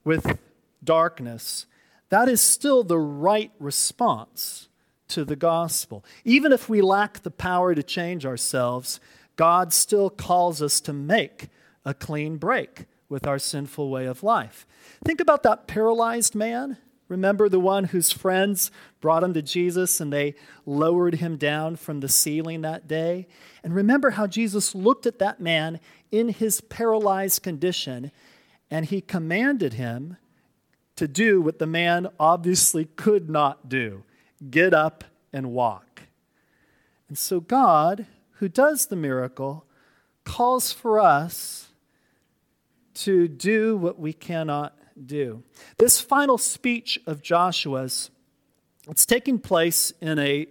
with 0.05 0.39
darkness, 0.83 1.67
that 2.09 2.29
is 2.29 2.41
still 2.41 2.83
the 2.83 2.99
right 2.99 3.53
response 3.59 4.69
to 5.09 5.25
the 5.25 5.37
gospel. 5.37 6.05
Even 6.25 6.53
if 6.53 6.69
we 6.69 6.81
lack 6.81 7.23
the 7.23 7.31
power 7.31 7.75
to 7.75 7.83
change 7.83 8.25
ourselves, 8.25 9.01
God 9.37 9.73
still 9.73 10.11
calls 10.11 10.61
us 10.63 10.81
to 10.83 10.93
make 10.93 11.49
a 11.85 11.95
clean 11.95 12.37
break 12.37 12.87
with 13.09 13.27
our 13.27 13.39
sinful 13.39 13.91
way 13.91 14.07
of 14.07 14.23
life. 14.23 14.67
Think 15.05 15.21
about 15.21 15.43
that 15.45 15.67
paralyzed 15.67 16.35
man. 16.35 16.77
Remember 17.09 17.49
the 17.49 17.61
one 17.61 17.85
whose 17.85 18.12
friends 18.12 18.71
brought 19.00 19.23
him 19.23 19.33
to 19.35 19.43
Jesus 19.43 20.00
and 20.00 20.12
they 20.12 20.35
lowered 20.67 21.17
him 21.17 21.37
down 21.37 21.77
from 21.77 22.00
the 22.00 22.09
ceiling 22.09 22.61
that 22.61 22.87
day? 22.87 23.27
And 23.65 23.75
remember 23.75 24.11
how 24.11 24.27
Jesus 24.27 24.75
looked 24.75 25.07
at 25.07 25.19
that 25.19 25.41
man 25.41 25.81
in 26.11 26.29
his 26.29 26.61
paralyzed 26.61 27.43
condition 27.43 28.12
and 28.71 28.87
he 28.87 29.00
commanded 29.00 29.75
him 29.75 30.19
to 30.97 31.09
do 31.09 31.41
what 31.41 31.59
the 31.59 31.67
man 31.67 32.09
obviously 32.21 32.85
could 32.85 33.31
not 33.31 33.69
do 33.69 34.03
get 34.50 34.73
up 34.73 35.05
and 35.33 35.53
walk. 35.53 36.03
And 37.09 37.19
so, 37.19 37.41
God, 37.41 38.07
who 38.33 38.49
does 38.49 38.87
the 38.87 38.97
miracle, 38.97 39.65
calls 40.25 40.73
for 40.73 41.00
us 41.00 41.69
to 42.95 43.27
do 43.27 43.77
what 43.77 43.99
we 43.99 44.12
cannot 44.12 44.78
do. 45.07 45.43
This 45.78 46.00
final 46.00 46.38
speech 46.38 46.99
of 47.07 47.23
Joshua's, 47.23 48.11
it's 48.88 49.07
taking 49.07 49.38
place 49.38 49.93
in 50.00 50.19
a 50.19 50.47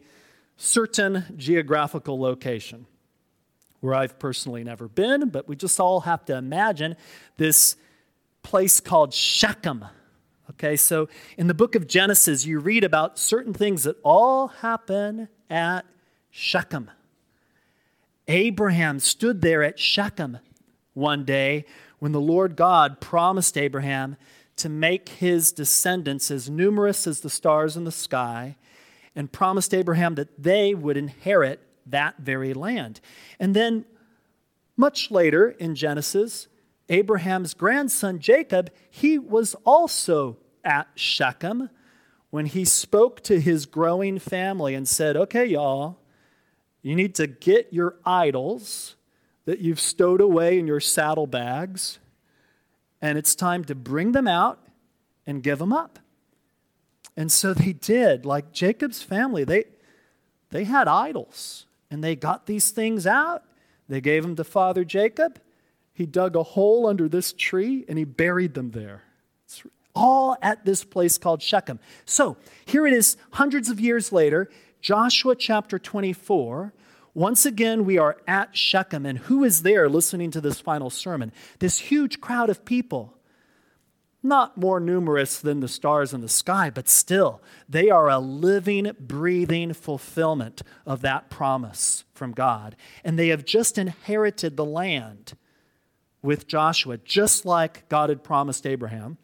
certain 0.57 1.25
geographical 1.35 2.19
location 2.19 2.85
where 3.79 3.93
I've 3.93 4.17
personally 4.17 4.63
never 4.63 4.87
been, 4.87 5.29
but 5.29 5.47
we 5.47 5.55
just 5.55 5.79
all 5.79 6.01
have 6.01 6.25
to 6.25 6.35
imagine 6.35 6.95
this 7.37 7.75
place 8.41 8.79
called 8.79 9.13
Shechem 9.13 9.85
Okay, 10.51 10.77
so 10.77 11.09
in 11.37 11.47
the 11.47 11.53
book 11.53 11.75
of 11.75 11.87
Genesis, 11.87 12.45
you 12.45 12.59
read 12.59 12.85
about 12.85 13.19
certain 13.19 13.53
things 13.53 13.83
that 13.83 13.97
all 14.01 14.47
happen 14.47 15.27
at 15.49 15.85
Shechem. 16.31 16.89
Abraham 18.29 18.99
stood 18.99 19.41
there 19.41 19.61
at 19.61 19.77
Shechem 19.77 20.39
one 20.93 21.25
day 21.25 21.65
when 21.99 22.13
the 22.13 22.21
Lord 22.21 22.55
God 22.55 23.01
promised 23.01 23.57
Abraham 23.57 24.15
to 24.57 24.69
make 24.69 25.09
his 25.09 25.51
descendants 25.51 26.29
as 26.29 26.49
numerous 26.49 27.07
as 27.07 27.21
the 27.21 27.29
stars 27.29 27.77
in 27.77 27.83
the 27.83 27.91
sky 27.91 28.55
and 29.15 29.31
promised 29.31 29.73
Abraham 29.73 30.15
that 30.15 30.41
they 30.41 30.73
would 30.73 30.97
inherit 30.97 31.61
that 31.85 32.17
very 32.19 32.53
land. 32.53 32.99
And 33.39 33.55
then, 33.55 33.85
much 34.75 35.09
later 35.09 35.49
in 35.49 35.73
Genesis, 35.73 36.47
Abraham's 36.89 37.53
grandson 37.53 38.19
Jacob, 38.19 38.69
he 38.89 39.17
was 39.17 39.55
also 39.65 40.37
at 40.63 40.87
Shechem 40.95 41.69
when 42.29 42.45
he 42.45 42.65
spoke 42.65 43.21
to 43.21 43.39
his 43.39 43.65
growing 43.65 44.19
family 44.19 44.75
and 44.75 44.87
said, 44.87 45.15
Okay, 45.15 45.45
y'all, 45.45 45.99
you 46.81 46.95
need 46.95 47.15
to 47.15 47.27
get 47.27 47.73
your 47.73 47.95
idols 48.05 48.95
that 49.45 49.59
you've 49.59 49.79
stowed 49.79 50.21
away 50.21 50.59
in 50.59 50.67
your 50.67 50.79
saddlebags, 50.79 51.99
and 53.01 53.17
it's 53.17 53.35
time 53.35 53.63
to 53.65 53.75
bring 53.75 54.11
them 54.11 54.27
out 54.27 54.59
and 55.25 55.43
give 55.43 55.59
them 55.59 55.73
up. 55.73 55.99
And 57.15 57.31
so 57.31 57.53
they 57.53 57.73
did. 57.73 58.25
Like 58.25 58.51
Jacob's 58.51 59.01
family, 59.01 59.43
they, 59.43 59.65
they 60.51 60.63
had 60.63 60.87
idols, 60.87 61.65
and 61.89 62.03
they 62.03 62.15
got 62.15 62.45
these 62.45 62.71
things 62.71 63.07
out. 63.07 63.43
They 63.89 64.01
gave 64.01 64.23
them 64.23 64.35
to 64.35 64.43
Father 64.43 64.83
Jacob. 64.83 65.39
He 65.93 66.05
dug 66.05 66.35
a 66.35 66.43
hole 66.43 66.85
under 66.85 67.09
this 67.09 67.33
tree 67.33 67.83
and 67.89 67.97
he 67.97 68.03
buried 68.03 68.53
them 68.53 68.69
there. 68.71 69.03
It's 69.45 69.63
all 69.95 70.37
at 70.43 70.63
this 70.63 70.83
place 70.83 71.17
called 71.17 71.41
Shechem. 71.41 71.79
So 72.05 72.37
here 72.65 72.85
it 72.85 72.93
is, 72.93 73.17
hundreds 73.31 73.69
of 73.69 73.79
years 73.79 74.11
later, 74.11 74.49
Joshua 74.79 75.35
chapter 75.35 75.79
24. 75.79 76.71
Once 77.17 77.47
again, 77.47 77.83
we 77.83 77.97
are 77.97 78.15
at 78.27 78.55
Shechem, 78.55 79.03
and 79.03 79.17
who 79.17 79.43
is 79.43 79.63
there 79.63 79.89
listening 79.89 80.29
to 80.29 80.39
this 80.39 80.59
final 80.59 80.91
sermon? 80.91 81.31
This 81.57 81.79
huge 81.79 82.21
crowd 82.21 82.47
of 82.47 82.63
people. 82.63 83.17
Not 84.21 84.55
more 84.55 84.79
numerous 84.79 85.39
than 85.39 85.59
the 85.59 85.67
stars 85.67 86.13
in 86.13 86.21
the 86.21 86.29
sky, 86.29 86.69
but 86.69 86.87
still, 86.87 87.41
they 87.67 87.89
are 87.89 88.07
a 88.07 88.19
living, 88.19 88.91
breathing 88.99 89.73
fulfillment 89.73 90.61
of 90.85 91.01
that 91.01 91.31
promise 91.31 92.03
from 92.13 92.33
God. 92.33 92.75
And 93.03 93.17
they 93.17 93.29
have 93.29 93.45
just 93.45 93.79
inherited 93.79 94.55
the 94.55 94.63
land 94.63 95.33
with 96.21 96.47
Joshua, 96.47 96.99
just 96.99 97.47
like 97.47 97.89
God 97.89 98.09
had 98.09 98.23
promised 98.23 98.67
Abraham. 98.67 99.17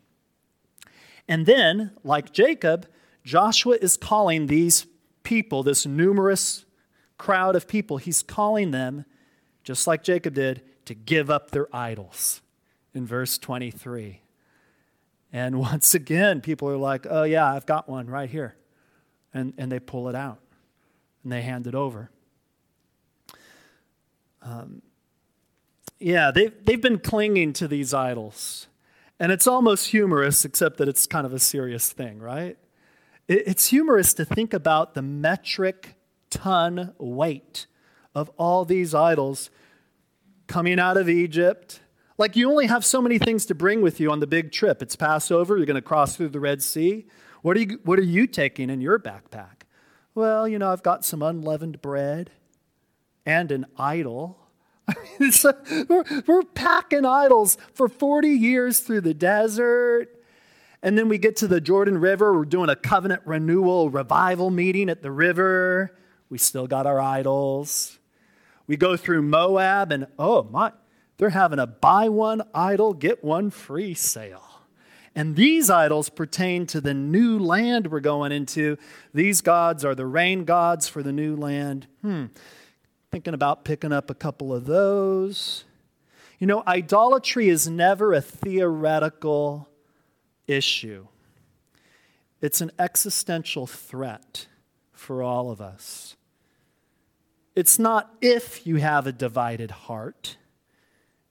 And 1.27 1.45
then, 1.45 1.91
like 2.03 2.33
Jacob, 2.33 2.87
Joshua 3.23 3.77
is 3.79 3.97
calling 3.97 4.47
these 4.47 4.87
people, 5.21 5.61
this 5.61 5.85
numerous 5.85 6.65
crowd 7.23 7.55
of 7.55 7.69
people, 7.69 7.95
he's 7.95 8.21
calling 8.21 8.71
them, 8.71 9.05
just 9.63 9.87
like 9.87 10.03
Jacob 10.03 10.33
did, 10.33 10.61
to 10.83 10.93
give 10.93 11.29
up 11.29 11.51
their 11.51 11.73
idols 11.73 12.41
in 12.93 13.05
verse 13.05 13.37
23. 13.37 14.19
And 15.31 15.57
once 15.71 15.95
again, 15.95 16.41
people 16.41 16.67
are 16.67 16.75
like, 16.75 17.07
oh, 17.09 17.23
yeah, 17.23 17.53
I've 17.53 17.65
got 17.65 17.87
one 17.87 18.07
right 18.07 18.29
here. 18.29 18.57
And, 19.33 19.53
and 19.57 19.71
they 19.71 19.79
pull 19.79 20.09
it 20.09 20.15
out 20.15 20.39
and 21.23 21.31
they 21.31 21.41
hand 21.41 21.65
it 21.65 21.75
over. 21.75 22.09
Um, 24.41 24.81
yeah, 26.01 26.29
they, 26.29 26.47
they've 26.47 26.81
been 26.81 26.99
clinging 26.99 27.53
to 27.53 27.69
these 27.69 27.93
idols. 27.93 28.67
And 29.17 29.31
it's 29.31 29.47
almost 29.47 29.87
humorous, 29.87 30.43
except 30.43 30.75
that 30.79 30.89
it's 30.89 31.07
kind 31.07 31.25
of 31.25 31.31
a 31.31 31.39
serious 31.39 31.89
thing, 31.93 32.19
right? 32.19 32.57
It's 33.29 33.69
humorous 33.69 34.13
to 34.15 34.25
think 34.25 34.53
about 34.53 34.93
the 34.93 35.01
metric 35.01 35.95
ton 36.33 36.93
weight 36.97 37.67
of 38.15 38.29
all 38.37 38.65
these 38.65 38.95
idols 38.95 39.51
coming 40.47 40.79
out 40.79 40.97
of 40.97 41.07
Egypt. 41.07 41.79
Like 42.17 42.35
you 42.35 42.49
only 42.49 42.65
have 42.65 42.83
so 42.83 43.01
many 43.01 43.19
things 43.19 43.45
to 43.45 43.55
bring 43.55 43.81
with 43.81 43.99
you 43.99 44.11
on 44.11 44.19
the 44.19 44.27
big 44.27 44.51
trip. 44.51 44.81
It's 44.81 44.95
Passover, 44.95 45.57
you're 45.57 45.65
going 45.65 45.75
to 45.75 45.81
cross 45.81 46.15
through 46.15 46.29
the 46.29 46.39
Red 46.39 46.61
Sea. 46.61 47.05
What 47.43 47.55
are 47.55 47.61
you, 47.61 47.79
what 47.83 47.99
are 47.99 48.03
you 48.03 48.25
taking 48.27 48.69
in 48.69 48.81
your 48.81 48.99
backpack? 48.99 49.63
Well, 50.15 50.47
you 50.47 50.57
know, 50.57 50.71
I've 50.71 50.83
got 50.83 51.05
some 51.05 51.21
unleavened 51.21 51.81
bread 51.81 52.31
and 53.25 53.51
an 53.51 53.65
idol. 53.77 54.39
we're, 55.19 56.03
we're 56.27 56.43
packing 56.43 57.05
idols 57.05 57.57
for 57.73 57.87
40 57.87 58.29
years 58.29 58.79
through 58.79 59.01
the 59.01 59.13
desert. 59.13 60.09
And 60.81 60.97
then 60.97 61.07
we 61.07 61.17
get 61.17 61.37
to 61.37 61.47
the 61.47 61.61
Jordan 61.61 61.97
River. 61.97 62.33
We're 62.33 62.45
doing 62.45 62.69
a 62.69 62.75
covenant 62.75 63.21
renewal 63.25 63.89
revival 63.89 64.49
meeting 64.49 64.89
at 64.89 65.01
the 65.01 65.11
river. 65.11 65.97
We 66.33 66.39
still 66.39 66.65
got 66.65 66.87
our 66.87 66.99
idols. 66.99 67.99
We 68.65 68.75
go 68.75 68.97
through 68.97 69.21
Moab, 69.21 69.91
and 69.91 70.07
oh 70.17 70.41
my, 70.41 70.71
they're 71.17 71.29
having 71.29 71.59
a 71.59 71.67
buy 71.67 72.09
one 72.09 72.41
idol, 72.55 72.95
get 72.95 73.23
one 73.23 73.51
free 73.51 73.93
sale. 73.93 74.63
And 75.13 75.35
these 75.35 75.69
idols 75.69 76.09
pertain 76.09 76.65
to 76.65 76.81
the 76.81 76.95
new 76.95 77.37
land 77.37 77.91
we're 77.91 77.99
going 77.99 78.31
into. 78.31 78.79
These 79.13 79.41
gods 79.41 79.85
are 79.85 79.93
the 79.93 80.07
rain 80.07 80.43
gods 80.43 80.87
for 80.87 81.03
the 81.03 81.11
new 81.11 81.35
land. 81.35 81.85
Hmm. 82.01 82.25
Thinking 83.11 83.35
about 83.35 83.63
picking 83.63 83.93
up 83.93 84.09
a 84.09 84.15
couple 84.15 84.51
of 84.51 84.65
those. 84.65 85.65
You 86.39 86.47
know, 86.47 86.63
idolatry 86.65 87.47
is 87.47 87.69
never 87.69 88.11
a 88.11 88.21
theoretical 88.21 89.69
issue, 90.47 91.05
it's 92.41 92.59
an 92.59 92.71
existential 92.79 93.67
threat 93.67 94.47
for 94.93 95.21
all 95.21 95.51
of 95.51 95.61
us. 95.61 96.15
It's 97.55 97.77
not 97.77 98.15
if 98.21 98.65
you 98.65 98.77
have 98.77 99.05
a 99.05 99.11
divided 99.11 99.71
heart, 99.71 100.37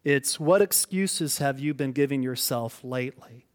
it's 0.05 0.38
what 0.38 0.62
excuses 0.62 1.38
have 1.38 1.59
you 1.59 1.75
been 1.75 1.93
giving 1.93 2.23
yourself 2.23 2.83
lately? 2.83 3.47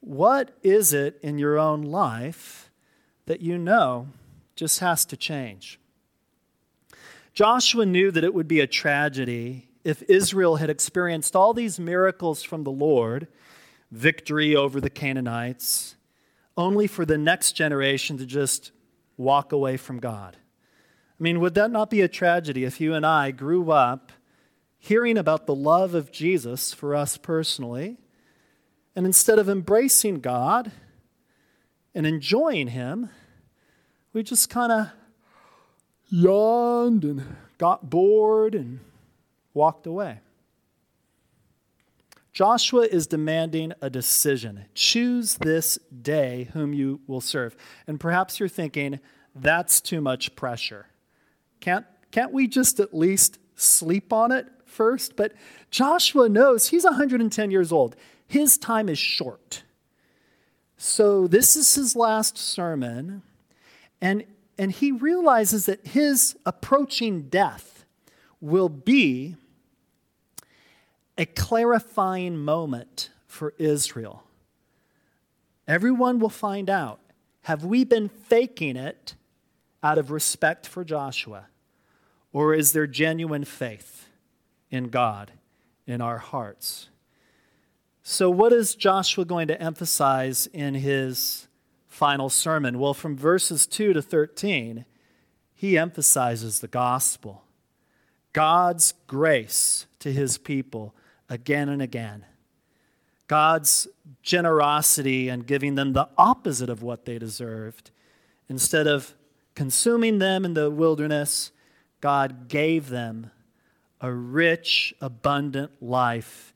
What 0.00 0.56
is 0.62 0.92
it 0.92 1.18
in 1.22 1.38
your 1.38 1.58
own 1.58 1.82
life 1.82 2.70
that 3.26 3.40
you 3.40 3.56
know 3.56 4.08
just 4.56 4.80
has 4.80 5.04
to 5.06 5.16
change? 5.16 5.78
Joshua 7.34 7.86
knew 7.86 8.10
that 8.10 8.24
it 8.24 8.34
would 8.34 8.48
be 8.48 8.60
a 8.60 8.66
tragedy 8.66 9.68
if 9.84 10.02
Israel 10.02 10.56
had 10.56 10.70
experienced 10.70 11.34
all 11.34 11.54
these 11.54 11.80
miracles 11.80 12.42
from 12.42 12.64
the 12.64 12.70
Lord, 12.70 13.28
victory 13.90 14.54
over 14.54 14.80
the 14.80 14.90
Canaanites, 14.90 15.96
only 16.56 16.86
for 16.86 17.04
the 17.04 17.18
next 17.18 17.52
generation 17.52 18.18
to 18.18 18.26
just 18.26 18.70
walk 19.16 19.52
away 19.52 19.76
from 19.76 19.98
God. 19.98 20.36
I 21.18 21.22
mean, 21.22 21.40
would 21.40 21.54
that 21.54 21.70
not 21.70 21.90
be 21.90 22.00
a 22.00 22.08
tragedy 22.08 22.64
if 22.64 22.80
you 22.80 22.94
and 22.94 23.06
I 23.06 23.30
grew 23.30 23.70
up 23.70 24.12
hearing 24.78 25.16
about 25.16 25.46
the 25.46 25.54
love 25.54 25.94
of 25.94 26.10
Jesus 26.10 26.74
for 26.74 26.94
us 26.96 27.16
personally, 27.16 27.98
and 28.96 29.06
instead 29.06 29.38
of 29.38 29.48
embracing 29.48 30.20
God 30.20 30.72
and 31.94 32.04
enjoying 32.04 32.68
Him, 32.68 33.08
we 34.12 34.24
just 34.24 34.50
kind 34.50 34.72
of 34.72 34.88
yawned 36.08 37.04
and 37.04 37.36
got 37.58 37.88
bored 37.88 38.56
and 38.56 38.80
walked 39.54 39.86
away. 39.86 40.18
Joshua 42.32 42.82
is 42.82 43.06
demanding 43.06 43.72
a 43.82 43.90
decision. 43.90 44.64
Choose 44.74 45.36
this 45.36 45.78
day 46.02 46.48
whom 46.52 46.72
you 46.72 47.00
will 47.06 47.20
serve. 47.20 47.54
And 47.86 48.00
perhaps 48.00 48.40
you're 48.40 48.48
thinking, 48.48 49.00
that's 49.34 49.80
too 49.80 50.00
much 50.00 50.34
pressure. 50.34 50.86
Can't, 51.60 51.86
can't 52.10 52.32
we 52.32 52.46
just 52.46 52.80
at 52.80 52.94
least 52.94 53.38
sleep 53.56 54.12
on 54.12 54.32
it 54.32 54.46
first? 54.64 55.16
But 55.16 55.34
Joshua 55.70 56.28
knows 56.28 56.68
he's 56.68 56.84
110 56.84 57.50
years 57.50 57.70
old. 57.70 57.96
His 58.26 58.56
time 58.56 58.88
is 58.88 58.98
short. 58.98 59.62
So 60.78 61.26
this 61.26 61.54
is 61.54 61.74
his 61.74 61.94
last 61.94 62.38
sermon. 62.38 63.22
And 64.00 64.24
and 64.58 64.70
he 64.70 64.92
realizes 64.92 65.66
that 65.66 65.86
his 65.86 66.36
approaching 66.44 67.22
death 67.22 67.84
will 68.40 68.68
be 68.68 69.36
a 71.16 71.26
clarifying 71.26 72.36
moment 72.36 73.10
for 73.26 73.54
Israel. 73.58 74.24
Everyone 75.66 76.18
will 76.18 76.28
find 76.28 76.68
out 76.68 77.00
have 77.42 77.64
we 77.64 77.84
been 77.84 78.08
faking 78.08 78.76
it 78.76 79.14
out 79.82 79.98
of 79.98 80.10
respect 80.10 80.66
for 80.66 80.84
Joshua? 80.84 81.46
Or 82.32 82.54
is 82.54 82.72
there 82.72 82.86
genuine 82.86 83.44
faith 83.44 84.08
in 84.70 84.88
God 84.88 85.32
in 85.86 86.00
our 86.00 86.18
hearts? 86.18 86.88
So, 88.04 88.30
what 88.30 88.52
is 88.52 88.74
Joshua 88.74 89.24
going 89.24 89.48
to 89.48 89.60
emphasize 89.60 90.46
in 90.46 90.74
his 90.74 91.46
final 91.88 92.30
sermon? 92.30 92.78
Well, 92.78 92.94
from 92.94 93.16
verses 93.16 93.66
2 93.66 93.92
to 93.92 94.02
13, 94.02 94.84
he 95.52 95.78
emphasizes 95.78 96.60
the 96.60 96.68
gospel, 96.68 97.44
God's 98.32 98.94
grace 99.06 99.86
to 100.00 100.12
his 100.12 100.38
people 100.38 100.94
again 101.28 101.68
and 101.68 101.80
again, 101.80 102.24
God's 103.26 103.88
generosity 104.22 105.28
and 105.28 105.46
giving 105.46 105.74
them 105.74 105.92
the 105.92 106.08
opposite 106.18 106.68
of 106.68 106.82
what 106.82 107.04
they 107.04 107.18
deserved. 107.18 107.90
Instead 108.48 108.86
of 108.86 109.14
consuming 109.54 110.18
them 110.18 110.44
in 110.44 110.54
the 110.54 110.70
wilderness, 110.70 111.50
God 112.00 112.48
gave 112.48 112.88
them 112.88 113.30
a 114.00 114.12
rich, 114.12 114.92
abundant 115.00 115.70
life 115.80 116.52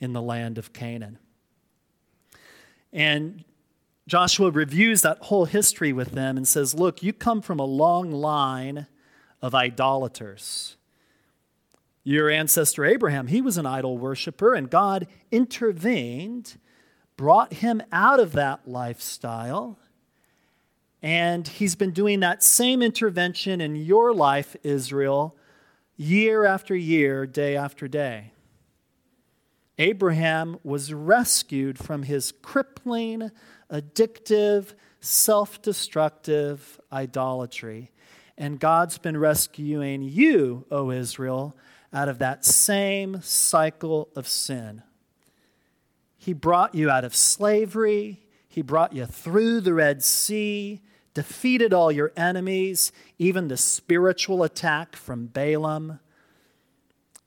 in 0.00 0.12
the 0.12 0.22
land 0.22 0.58
of 0.58 0.72
Canaan. 0.72 1.18
And 2.92 3.44
Joshua 4.08 4.50
reviews 4.50 5.02
that 5.02 5.18
whole 5.22 5.44
history 5.44 5.92
with 5.92 6.12
them 6.12 6.36
and 6.36 6.46
says, 6.46 6.74
Look, 6.74 7.02
you 7.02 7.12
come 7.12 7.42
from 7.42 7.58
a 7.58 7.64
long 7.64 8.10
line 8.10 8.86
of 9.42 9.54
idolaters. 9.54 10.76
Your 12.08 12.30
ancestor 12.30 12.84
Abraham, 12.84 13.26
he 13.26 13.42
was 13.42 13.58
an 13.58 13.66
idol 13.66 13.98
worshiper, 13.98 14.54
and 14.54 14.70
God 14.70 15.08
intervened, 15.32 16.56
brought 17.16 17.54
him 17.54 17.82
out 17.90 18.20
of 18.20 18.30
that 18.34 18.68
lifestyle. 18.68 19.76
And 21.02 21.48
he's 21.48 21.74
been 21.74 21.90
doing 21.90 22.20
that 22.20 22.44
same 22.44 22.80
intervention 22.80 23.60
in 23.60 23.74
your 23.74 24.14
life, 24.14 24.54
Israel, 24.62 25.34
year 25.96 26.44
after 26.44 26.76
year, 26.76 27.26
day 27.26 27.56
after 27.56 27.88
day. 27.88 28.30
Abraham 29.76 30.60
was 30.62 30.92
rescued 30.92 31.76
from 31.76 32.04
his 32.04 32.32
crippling 32.40 33.32
addictive, 33.68 34.74
self 35.00 35.60
destructive 35.60 36.80
idolatry. 36.92 37.90
And 38.38 38.60
God's 38.60 38.96
been 38.96 39.16
rescuing 39.16 40.02
you, 40.04 40.66
O 40.70 40.92
Israel, 40.92 41.56
out 41.92 42.08
of 42.08 42.18
that 42.18 42.44
same 42.44 43.20
cycle 43.22 44.08
of 44.14 44.26
sin. 44.28 44.82
He 46.16 46.32
brought 46.32 46.74
you 46.74 46.90
out 46.90 47.04
of 47.04 47.14
slavery, 47.14 48.20
He 48.48 48.62
brought 48.62 48.92
you 48.92 49.06
through 49.06 49.60
the 49.60 49.74
Red 49.74 50.02
Sea, 50.02 50.80
defeated 51.14 51.72
all 51.72 51.92
your 51.92 52.12
enemies, 52.16 52.92
even 53.18 53.48
the 53.48 53.56
spiritual 53.56 54.42
attack 54.42 54.96
from 54.96 55.26
Balaam. 55.26 56.00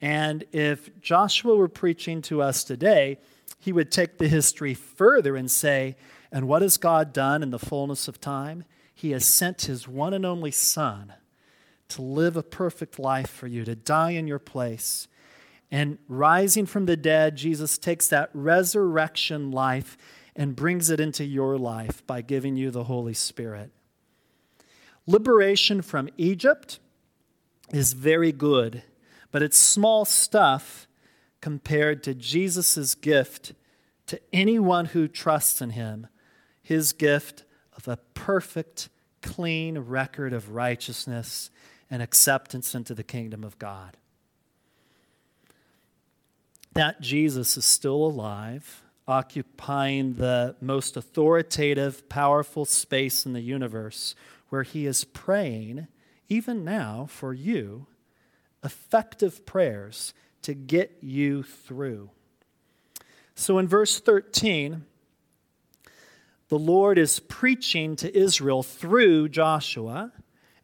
And 0.02 0.46
if 0.52 1.00
Joshua 1.02 1.56
were 1.56 1.68
preaching 1.68 2.22
to 2.24 2.42
us 2.42 2.64
today, 2.64 3.20
he 3.58 3.74
would 3.74 3.92
take 3.92 4.18
the 4.18 4.28
history 4.28 4.74
further 4.74 5.36
and 5.36 5.50
say, 5.52 5.96
and 6.32 6.48
what 6.48 6.62
has 6.62 6.78
God 6.78 7.12
done 7.12 7.44
in 7.44 7.50
the 7.50 7.60
fullness 7.60 8.08
of 8.08 8.22
time? 8.22 8.64
He 8.94 9.12
has 9.12 9.26
sent 9.26 9.64
his 9.64 9.88
one 9.88 10.14
and 10.14 10.26
only 10.26 10.52
Son 10.52 11.14
to 11.90 12.02
live 12.02 12.38
a 12.38 12.44
perfect 12.44 13.00
life 13.00 13.30
for 13.30 13.48
you, 13.48 13.66
to 13.66 13.76
die 13.76 14.12
in 14.12 14.28
your 14.28 14.40
place. 14.40 15.08
And 15.72 15.98
rising 16.08 16.66
from 16.66 16.86
the 16.86 16.98
dead, 16.98 17.36
Jesus 17.36 17.78
takes 17.78 18.08
that 18.08 18.30
resurrection 18.34 19.52
life 19.52 19.98
and 20.36 20.56
brings 20.56 20.90
it 20.90 21.00
into 21.00 21.26
your 21.26 21.58
life 21.58 22.06
by 22.08 22.22
giving 22.22 22.56
you 22.56 22.72
the 22.72 22.86
Holy 22.86 23.14
Spirit. 23.14 23.72
Liberation 25.06 25.82
from 25.82 26.10
Egypt 26.18 26.80
is 27.72 27.94
very 27.94 28.32
good, 28.32 28.84
but 29.32 29.42
it's 29.42 29.58
small 29.58 30.06
stuff 30.06 30.88
compared 31.42 32.04
to 32.04 32.14
Jesus' 32.14 32.96
gift 32.96 33.54
to 34.08 34.20
anyone 34.34 34.86
who 34.86 35.08
trusts 35.08 35.62
in 35.62 35.72
him 35.72 36.08
his 36.70 36.94
gift 36.94 37.46
of 37.76 37.88
a 37.88 37.98
perfect, 38.14 38.90
clean 39.24 39.80
record 39.80 40.34
of 40.34 40.52
righteousness 40.52 41.50
and 41.90 42.02
acceptance 42.02 42.76
into 42.76 42.94
the 42.94 43.04
kingdom 43.04 43.44
of 43.44 43.58
God. 43.60 43.98
That 46.74 47.02
Jesus 47.02 47.58
is 47.58 47.66
still 47.66 47.96
alive, 47.96 48.84
occupying 49.08 50.16
the 50.16 50.56
most 50.62 50.96
authoritative, 50.96 52.08
powerful 52.10 52.66
space 52.66 53.26
in 53.26 53.34
the 53.34 53.42
universe 53.42 54.14
where 54.50 54.64
he 54.64 54.86
is 54.86 55.04
praying 55.04 55.88
even 56.30 56.64
now, 56.64 57.08
for 57.10 57.34
you, 57.34 57.88
effective 58.64 59.46
prayers 59.48 60.14
to 60.44 60.54
get 60.54 60.98
you 61.02 61.42
through. 61.42 62.12
So 63.34 63.58
in 63.58 63.68
verse 63.68 64.00
13, 64.00 64.86
the 66.50 66.60
Lord 66.60 66.98
is 66.98 67.20
preaching 67.20 67.96
to 67.98 68.16
Israel 68.16 68.64
through 68.64 69.30
Joshua, 69.30 70.12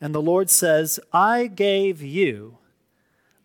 and 0.06 0.13
the 0.13 0.22
Lord 0.22 0.52
says, 0.52 1.00
I 1.12 1.48
gave 1.48 2.00
you 2.04 2.60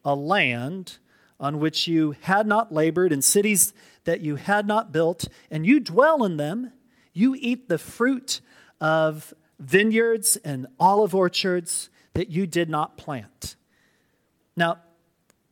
a 0.05 0.15
land 0.15 0.99
on 1.41 1.59
which 1.59 1.89
you 1.89 2.15
had 2.21 2.47
not 2.47 2.71
labored, 2.71 3.15
and 3.15 3.25
cities 3.25 3.73
that 4.05 4.21
you 4.21 4.37
had 4.37 4.67
not 4.67 4.93
built, 4.93 5.27
and 5.51 5.65
you 5.65 5.81
dwell 5.81 6.23
in 6.23 6.37
them. 6.37 6.71
You 7.15 7.35
eat 7.39 7.71
the 7.71 7.79
fruit 7.79 8.43
of 8.79 9.33
vineyards 9.59 10.37
and 10.45 10.67
olive 10.79 11.15
orchards 11.15 11.89
that 12.13 12.29
you 12.29 12.47
did 12.47 12.69
not 12.69 12.99
plant. 12.99 13.57
Now, 14.55 14.81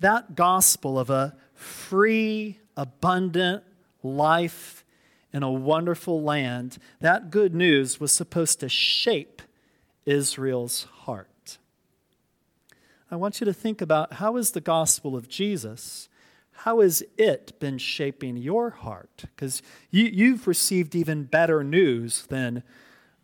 that 0.01 0.35
gospel 0.35 0.99
of 0.99 1.09
a 1.09 1.35
free, 1.55 2.59
abundant 2.77 3.65
life 4.03 4.85
in 5.33 5.43
a 5.43 5.51
wonderful 5.51 6.23
land, 6.23 6.77
that 7.01 7.31
good 7.31 7.55
news 7.55 7.99
was 7.99 8.13
supposed 8.13 8.61
to 8.61 8.69
shape 8.69 9.41
Israel's 10.09 10.85
heart. 11.03 11.59
I 13.11 13.17
want 13.17 13.41
you 13.41 13.45
to 13.45 13.53
think 13.53 13.81
about 13.83 14.15
how 14.15 14.37
is 14.37 14.53
the 14.53 14.61
gospel 14.61 15.15
of 15.15 15.29
Jesus, 15.29 16.09
how 16.53 16.81
has 16.81 17.03
it 17.17 17.59
been 17.61 17.79
shaping 17.79 18.37
your 18.37 18.71
heart? 18.71 19.25
Because 19.35 19.63
you, 19.91 20.05
you've 20.05 20.47
received 20.47 20.95
even 20.95 21.25
better 21.25 21.63
news 21.63 22.27
than 22.27 22.63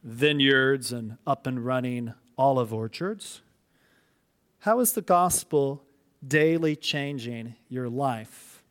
vineyards 0.02 0.92
and 0.92 1.16
up 1.26 1.46
and 1.46 1.64
running 1.64 2.12
olive 2.36 2.72
orchards. 2.72 3.40
How 4.60 4.78
is 4.80 4.92
the 4.92 5.02
gospel 5.02 5.82
daily 6.26 6.76
changing 6.76 7.54
your 7.68 7.88
life? 7.88 8.62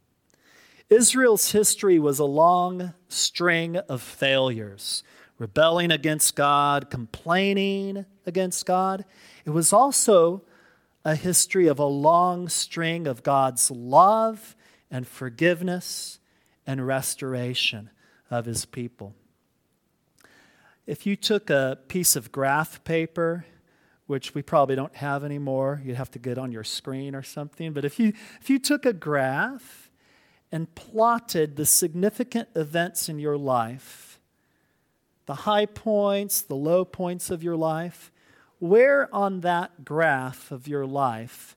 Israel's 0.89 1.51
history 1.51 1.97
was 1.97 2.19
a 2.19 2.25
long 2.25 2.93
string 3.07 3.77
of 3.77 4.01
failures, 4.01 5.03
rebelling 5.37 5.91
against 5.91 6.35
God, 6.35 6.89
complaining 6.89 8.05
against 8.25 8.65
God. 8.65 9.05
It 9.45 9.49
was 9.49 9.73
also 9.73 10.43
a 11.05 11.15
history 11.15 11.67
of 11.67 11.79
a 11.79 11.85
long 11.85 12.47
string 12.47 13.07
of 13.07 13.23
God's 13.23 13.69
love 13.69 14.55
and 14.89 15.07
forgiveness 15.07 16.19
and 16.65 16.85
restoration 16.85 17.89
of 18.31 18.45
his 18.45 18.65
people. 18.65 19.13
If 20.85 21.05
you 21.05 21.15
took 21.15 21.49
a 21.49 21.79
piece 21.87 22.15
of 22.15 22.31
graph 22.31 22.83
paper, 22.83 23.45
which 24.05 24.35
we 24.35 24.41
probably 24.41 24.75
don't 24.75 24.95
have 24.95 25.23
anymore, 25.23 25.81
you'd 25.83 25.95
have 25.95 26.11
to 26.11 26.19
get 26.19 26.37
on 26.37 26.51
your 26.51 26.63
screen 26.63 27.15
or 27.15 27.23
something, 27.23 27.73
but 27.73 27.85
if 27.85 27.99
you, 27.99 28.13
if 28.41 28.49
you 28.49 28.59
took 28.59 28.85
a 28.85 28.93
graph 28.93 29.89
and 30.51 30.73
plotted 30.75 31.55
the 31.55 31.65
significant 31.65 32.49
events 32.55 33.09
in 33.09 33.17
your 33.17 33.37
life, 33.37 34.12
the 35.25 35.35
high 35.35 35.65
points, 35.65 36.41
the 36.41 36.55
low 36.55 36.85
points 36.85 37.29
of 37.29 37.43
your 37.43 37.55
life, 37.55 38.11
where 38.59 39.13
on 39.13 39.41
that 39.41 39.83
graph 39.83 40.51
of 40.51 40.67
your 40.67 40.85
life 40.85 41.55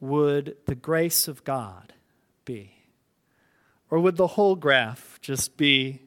would 0.00 0.56
the 0.66 0.74
grace 0.74 1.28
of 1.28 1.44
God 1.44 1.92
be? 2.44 2.72
Or 3.90 3.98
would 3.98 4.16
the 4.16 4.28
whole 4.28 4.56
graph 4.56 5.18
just 5.20 5.56
be 5.56 6.00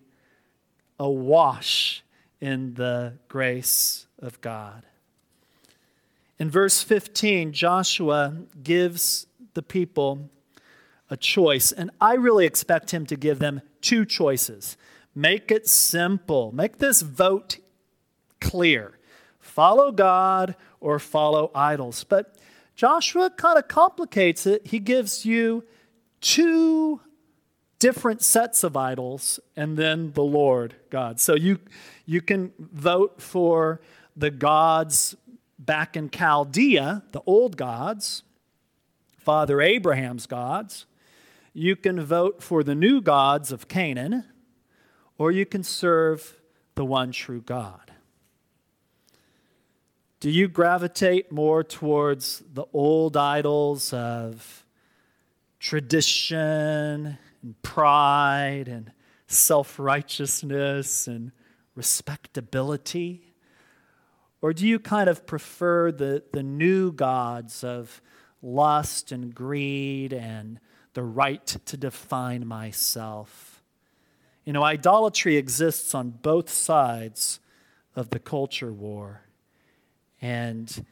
awash 0.99 2.03
in 2.39 2.73
the 2.75 3.13
grace 3.27 4.07
of 4.19 4.39
God. 4.41 4.83
In 6.39 6.49
verse 6.49 6.83
15, 6.83 7.51
Joshua 7.51 8.35
gives 8.61 9.25
the 9.53 9.63
people 9.63 10.29
a 11.09 11.17
choice, 11.17 11.71
and 11.71 11.89
I 11.99 12.13
really 12.15 12.45
expect 12.45 12.91
him 12.91 13.05
to 13.07 13.15
give 13.15 13.39
them 13.39 13.61
two 13.81 14.05
choices. 14.05 14.77
Make 15.17 15.49
it 15.49 15.67
simple, 15.67 16.51
make 16.51 16.77
this 16.77 17.01
vote 17.01 17.57
clear 18.39 18.99
follow 19.39 19.91
God 19.91 20.55
or 20.79 20.99
follow 20.99 21.49
idols. 21.55 22.03
But 22.03 22.35
Joshua 22.75 23.31
kind 23.31 23.57
of 23.57 23.67
complicates 23.67 24.45
it. 24.45 24.67
He 24.67 24.77
gives 24.77 25.25
you 25.25 25.63
two 26.21 27.01
different 27.79 28.21
sets 28.21 28.63
of 28.63 28.77
idols 28.77 29.39
and 29.55 29.75
then 29.75 30.11
the 30.11 30.21
Lord 30.21 30.75
God. 30.91 31.19
So 31.19 31.33
you, 31.33 31.61
you 32.05 32.21
can 32.21 32.53
vote 32.59 33.19
for 33.19 33.81
the 34.15 34.29
gods 34.29 35.15
back 35.57 35.97
in 35.97 36.11
Chaldea, 36.11 37.01
the 37.11 37.21
old 37.25 37.57
gods, 37.57 38.21
Father 39.17 39.61
Abraham's 39.61 40.27
gods. 40.27 40.85
You 41.53 41.75
can 41.75 41.99
vote 42.01 42.43
for 42.43 42.63
the 42.63 42.75
new 42.75 43.01
gods 43.01 43.51
of 43.51 43.67
Canaan, 43.67 44.23
or 45.17 45.31
you 45.31 45.45
can 45.45 45.63
serve 45.63 46.39
the 46.75 46.85
one 46.85 47.11
true 47.11 47.41
God. 47.41 47.91
Do 50.19 50.29
you 50.31 50.47
gravitate 50.47 51.31
more 51.31 51.63
towards 51.63 52.41
the 52.51 52.65
old 52.73 53.15
idols 53.15 53.93
of 53.93 54.65
tradition 55.59 57.17
and 57.43 57.61
pride 57.61 58.67
and 58.67 58.91
self 59.27 59.77
righteousness 59.77 61.07
and 61.07 61.31
respectability? 61.75 63.33
Or 64.41 64.53
do 64.53 64.67
you 64.67 64.79
kind 64.79 65.09
of 65.09 65.25
prefer 65.25 65.91
the, 65.91 66.23
the 66.31 66.43
new 66.43 66.91
gods 66.91 67.63
of 67.63 68.01
lust 68.41 69.11
and 69.11 69.33
greed 69.33 70.13
and 70.13 70.59
the 70.93 71.03
right 71.03 71.45
to 71.45 71.77
define 71.77 72.47
myself? 72.47 73.46
You 74.47 74.53
know, 74.53 74.63
idolatry 74.63 75.35
exists 75.35 75.93
on 75.93 76.09
both 76.09 76.49
sides 76.49 77.41
of 77.97 78.11
the 78.11 78.19
culture 78.19 78.71
war. 78.71 79.23
And 80.21 80.85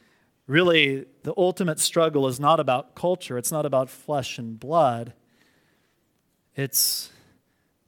really, 0.46 1.06
the 1.22 1.32
ultimate 1.38 1.80
struggle 1.80 2.26
is 2.28 2.38
not 2.38 2.60
about 2.60 2.94
culture, 2.94 3.38
it's 3.38 3.50
not 3.50 3.64
about 3.64 3.88
flesh 3.88 4.36
and 4.36 4.60
blood. 4.60 5.14
It's 6.54 7.10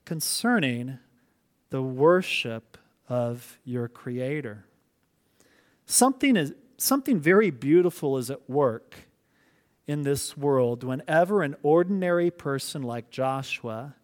concerning 0.07 1.01
the 1.69 1.83
worship 1.83 2.79
of 3.07 3.59
your 3.63 3.89
Creator. 3.89 4.65
Something, 5.85 6.37
is, 6.37 6.55
something 6.79 7.21
very 7.21 7.51
beautiful 7.51 8.17
is 8.17 8.31
at 8.31 8.49
work 8.49 9.01
in 9.87 10.01
this 10.01 10.35
world 10.35 10.83
whenever 10.83 11.43
an 11.43 11.57
ordinary 11.63 12.31
person 12.31 12.83
like 12.83 13.11
Joshua 13.11 13.97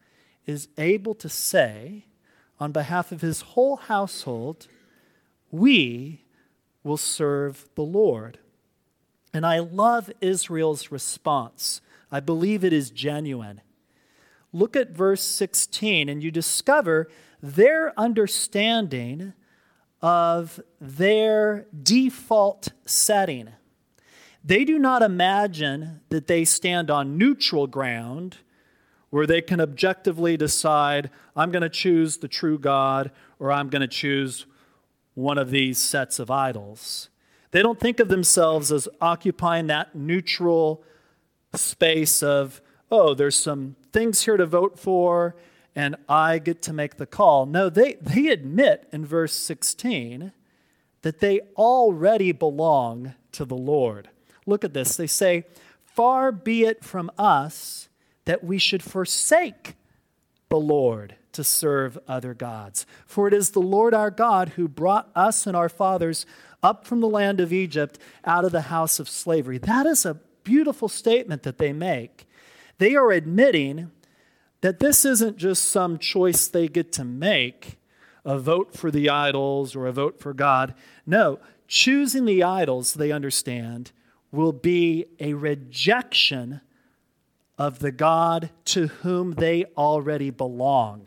is 0.47 0.69
able 0.79 1.15
to 1.15 1.29
say, 1.29 2.07
on 2.61 2.73
behalf 2.73 3.13
of 3.13 3.21
his 3.21 3.41
whole 3.41 3.77
household, 3.77 4.67
We 5.51 6.23
will 6.83 6.97
serve 6.97 7.69
the 7.75 7.83
Lord. 7.83 8.39
And 9.33 9.45
I 9.45 9.59
love 9.59 10.11
Israel's 10.21 10.93
response. 10.93 11.81
I 12.11 12.21
believe 12.21 12.63
it 12.63 12.73
is 12.73 12.91
genuine 12.91 13.61
look 14.55 14.77
at 14.77 14.91
verse 14.91 15.23
16 15.23 16.09
and 16.09 16.23
you 16.23 16.31
discover 16.31 17.09
their 17.43 17.99
understanding 17.99 19.35
of 20.01 20.61
their 20.81 21.67
default 21.83 22.69
setting. 22.87 23.49
They 24.43 24.65
do 24.65 24.79
not 24.79 25.03
imagine 25.03 26.01
that 26.11 26.29
they 26.29 26.45
stand 26.45 26.91
on 26.91 27.19
neutral 27.19 27.67
ground 27.67 28.39
where 29.15 29.29
they 29.29 29.41
can 29.41 29.61
objectively 29.61 30.37
decide, 30.37 31.09
I'm 31.37 31.53
going 31.53 31.63
to 31.63 31.69
choose 31.69 32.17
the 32.17 32.27
true 32.27 32.59
God 32.59 33.13
or 33.39 33.53
I'm 33.53 33.69
going 33.69 33.81
to 33.81 33.87
choose 33.87 34.45
one 35.15 35.39
of 35.39 35.53
these 35.53 35.79
sets 35.79 36.19
of 36.19 36.33
idols. 36.33 37.11
They 37.53 37.63
don't 37.63 37.79
think 37.79 38.01
of 38.01 38.09
themselves 38.09 38.73
as 38.73 38.89
occupying 39.01 39.69
that 39.69 39.95
neutral 39.95 40.83
space 41.55 42.25
of, 42.25 42.61
oh, 42.91 43.15
there's 43.15 43.37
some 43.37 43.77
things 43.93 44.23
here 44.23 44.37
to 44.37 44.47
vote 44.47 44.81
for, 44.81 45.37
and 45.77 45.95
I 46.09 46.41
get 46.41 46.61
to 46.63 46.73
make 46.73 46.97
the 46.97 47.07
call. 47.07 47.47
No, 47.47 47.69
they, 47.69 47.95
they 48.01 48.27
admit 48.27 48.89
in 48.91 49.07
verse 49.07 49.35
16 49.35 50.33
that 51.03 51.21
they 51.21 51.39
already 51.57 52.33
belong 52.33 53.15
to 53.31 53.45
the 53.45 53.55
Lord. 53.55 54.09
Look 54.45 54.65
at 54.65 54.75
this. 54.75 54.97
They 54.97 55.07
say, 55.07 55.45
Far 55.85 56.33
be 56.33 56.65
it 56.65 56.83
from 56.83 57.13
us 57.17 57.89
that 58.25 58.45
we 58.45 58.59
should 58.59 58.83
forsake 58.83 59.75
the 60.49 60.57
Lord 60.57 61.17
to 61.33 61.43
serve 61.43 61.99
other 62.07 62.35
gods. 62.35 62.87
For 63.07 63.27
it 63.27 63.35
is 63.35 63.51
the 63.51 63.61
Lord 63.61 63.93
our 63.93 64.11
God 64.11 64.51
who 64.51 64.69
brought 64.69 65.11
us 65.15 65.47
and 65.47 65.57
our 65.57 65.69
fathers 65.69 66.27
up 66.63 66.87
from 66.87 67.01
the 67.01 67.09
land 67.09 67.41
of 67.41 67.53
Egypt 67.53 67.99
out 68.25 68.45
of 68.45 68.53
the 68.53 68.63
house 68.63 68.99
of 68.99 69.09
slavery. 69.09 69.59
That 69.59 69.87
is 69.87 70.07
a 70.07 70.21
beautiful 70.45 70.89
statement 70.89 71.43
that 71.43 71.59
they 71.59 71.73
make. 71.73 72.27
They 72.79 72.95
are 72.95 73.11
admitting 73.11 73.91
that 74.61 74.81
this 74.81 75.05
isn't 75.05 75.37
just 75.37 75.65
some 75.65 75.99
choice 75.99 76.47
they 76.47 76.69
get 76.69 76.93
to 76.93 77.05
make, 77.05 77.79
a 78.25 78.39
vote 78.39 78.75
for 78.75 78.91
the 78.91 79.11
idols 79.11 79.77
or 79.77 79.87
a 79.87 79.93
vote 79.93 80.19
for 80.19 80.33
God. 80.33 80.75
No, 81.05 81.39
Choosing 81.67 82.25
the 82.25 82.43
idols, 82.43 82.95
they 82.95 83.11
understand, 83.11 83.93
will 84.31 84.53
be 84.53 85.07
a 85.19 85.35
rejection 85.35 86.61
of 87.59 87.79
the 87.79 87.93
God 87.93 88.51
to 88.67 88.89
whom 88.89 89.33
they 89.33 89.65
already 89.77 90.31
belong. 90.31 91.07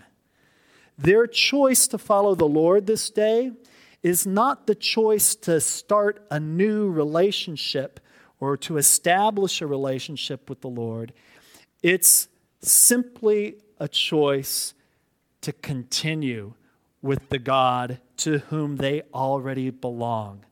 Their 0.98 1.28
choice 1.28 1.88
to 1.90 1.98
follow 1.98 2.36
the 2.36 2.48
Lord 2.48 2.88
this 2.88 3.10
day 3.10 3.52
is 4.02 4.26
not 4.26 4.68
the 4.68 4.76
choice 4.76 5.36
to 5.36 5.60
start 5.60 6.26
a 6.32 6.40
new 6.40 6.90
relationship 6.90 8.00
or 8.40 8.58
to 8.58 8.78
establish 8.78 9.62
a 9.62 9.68
relationship 9.68 10.50
with 10.50 10.62
the 10.62 10.70
Lord. 10.70 11.14
It's 11.84 12.28
simply 12.62 13.56
a 13.80 13.88
choice 13.88 14.74
to 15.42 15.54
continue 15.54 16.54
with 17.02 17.30
the 17.30 17.40
God 17.40 18.00
to 18.18 18.40
whom 18.40 18.78
they 18.78 19.04
already 19.14 19.70
belong. 19.70 20.44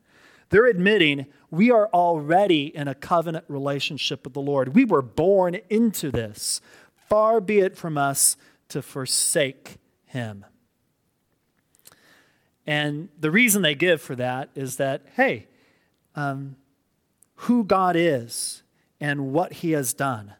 They're 0.55 0.67
admitting 0.67 1.25
we 1.51 1.69
are 1.69 1.87
already 1.87 2.73
in 2.73 2.87
a 2.87 2.95
covenant 2.95 3.43
relationship 3.49 4.23
with 4.23 4.33
the 4.33 4.41
Lord. 4.41 4.73
We 4.73 4.85
were 4.85 5.01
born 5.01 5.57
into 5.69 6.11
this. 6.11 6.61
Far 7.09 7.41
be 7.41 7.59
it 7.59 7.75
from 7.75 7.97
us 7.97 8.37
to 8.69 8.81
forsake 8.81 9.75
him. 10.05 10.45
And 12.65 13.09
the 13.19 13.31
reason 13.31 13.63
they 13.63 13.75
give 13.75 14.01
for 14.01 14.15
that 14.15 14.49
is 14.55 14.77
that, 14.77 15.01
hey, 15.17 15.49
um, 16.15 16.55
who 17.35 17.65
God 17.65 17.97
is 17.97 18.63
and 19.01 19.33
what 19.33 19.51
he 19.51 19.71
has 19.71 19.93
done. 19.93 20.35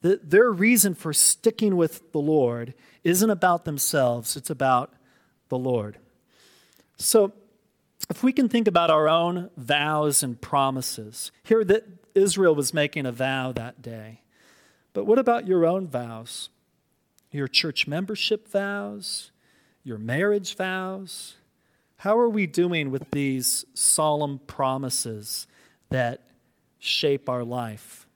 The, 0.00 0.18
their 0.24 0.50
reason 0.50 0.94
for 0.94 1.12
sticking 1.12 1.76
with 1.76 2.10
the 2.12 2.20
Lord 2.20 2.72
isn't 3.04 3.28
about 3.28 3.66
themselves, 3.66 4.34
it's 4.34 4.48
about 4.48 4.94
the 5.50 5.58
Lord. 5.58 5.98
So, 6.96 7.34
if 8.08 8.22
we 8.22 8.32
can 8.32 8.48
think 8.48 8.68
about 8.68 8.90
our 8.90 9.08
own 9.08 9.50
vows 9.56 10.22
and 10.22 10.40
promises, 10.40 11.32
here 11.42 11.64
that 11.64 11.84
Israel 12.14 12.54
was 12.54 12.72
making 12.72 13.06
a 13.06 13.12
vow 13.12 13.52
that 13.52 13.82
day. 13.82 14.20
But 14.92 15.04
what 15.04 15.18
about 15.18 15.46
your 15.46 15.66
own 15.66 15.88
vows? 15.88 16.48
Your 17.30 17.48
church 17.48 17.86
membership 17.86 18.48
vows? 18.48 19.30
Your 19.84 19.98
marriage 19.98 20.56
vows? 20.56 21.34
How 21.98 22.18
are 22.18 22.28
we 22.28 22.46
doing 22.46 22.90
with 22.90 23.10
these 23.10 23.64
solemn 23.74 24.38
promises 24.46 25.46
that 25.90 26.22
shape 26.78 27.28
our 27.28 27.44
life? 27.44 28.06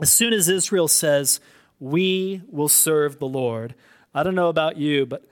As 0.00 0.10
soon 0.10 0.32
as 0.32 0.48
Israel 0.48 0.88
says, 0.88 1.40
We 1.78 2.42
will 2.50 2.68
serve 2.68 3.18
the 3.18 3.28
Lord, 3.28 3.74
I 4.14 4.22
don't 4.22 4.34
know 4.34 4.48
about 4.48 4.78
you, 4.78 5.04
but 5.04 5.24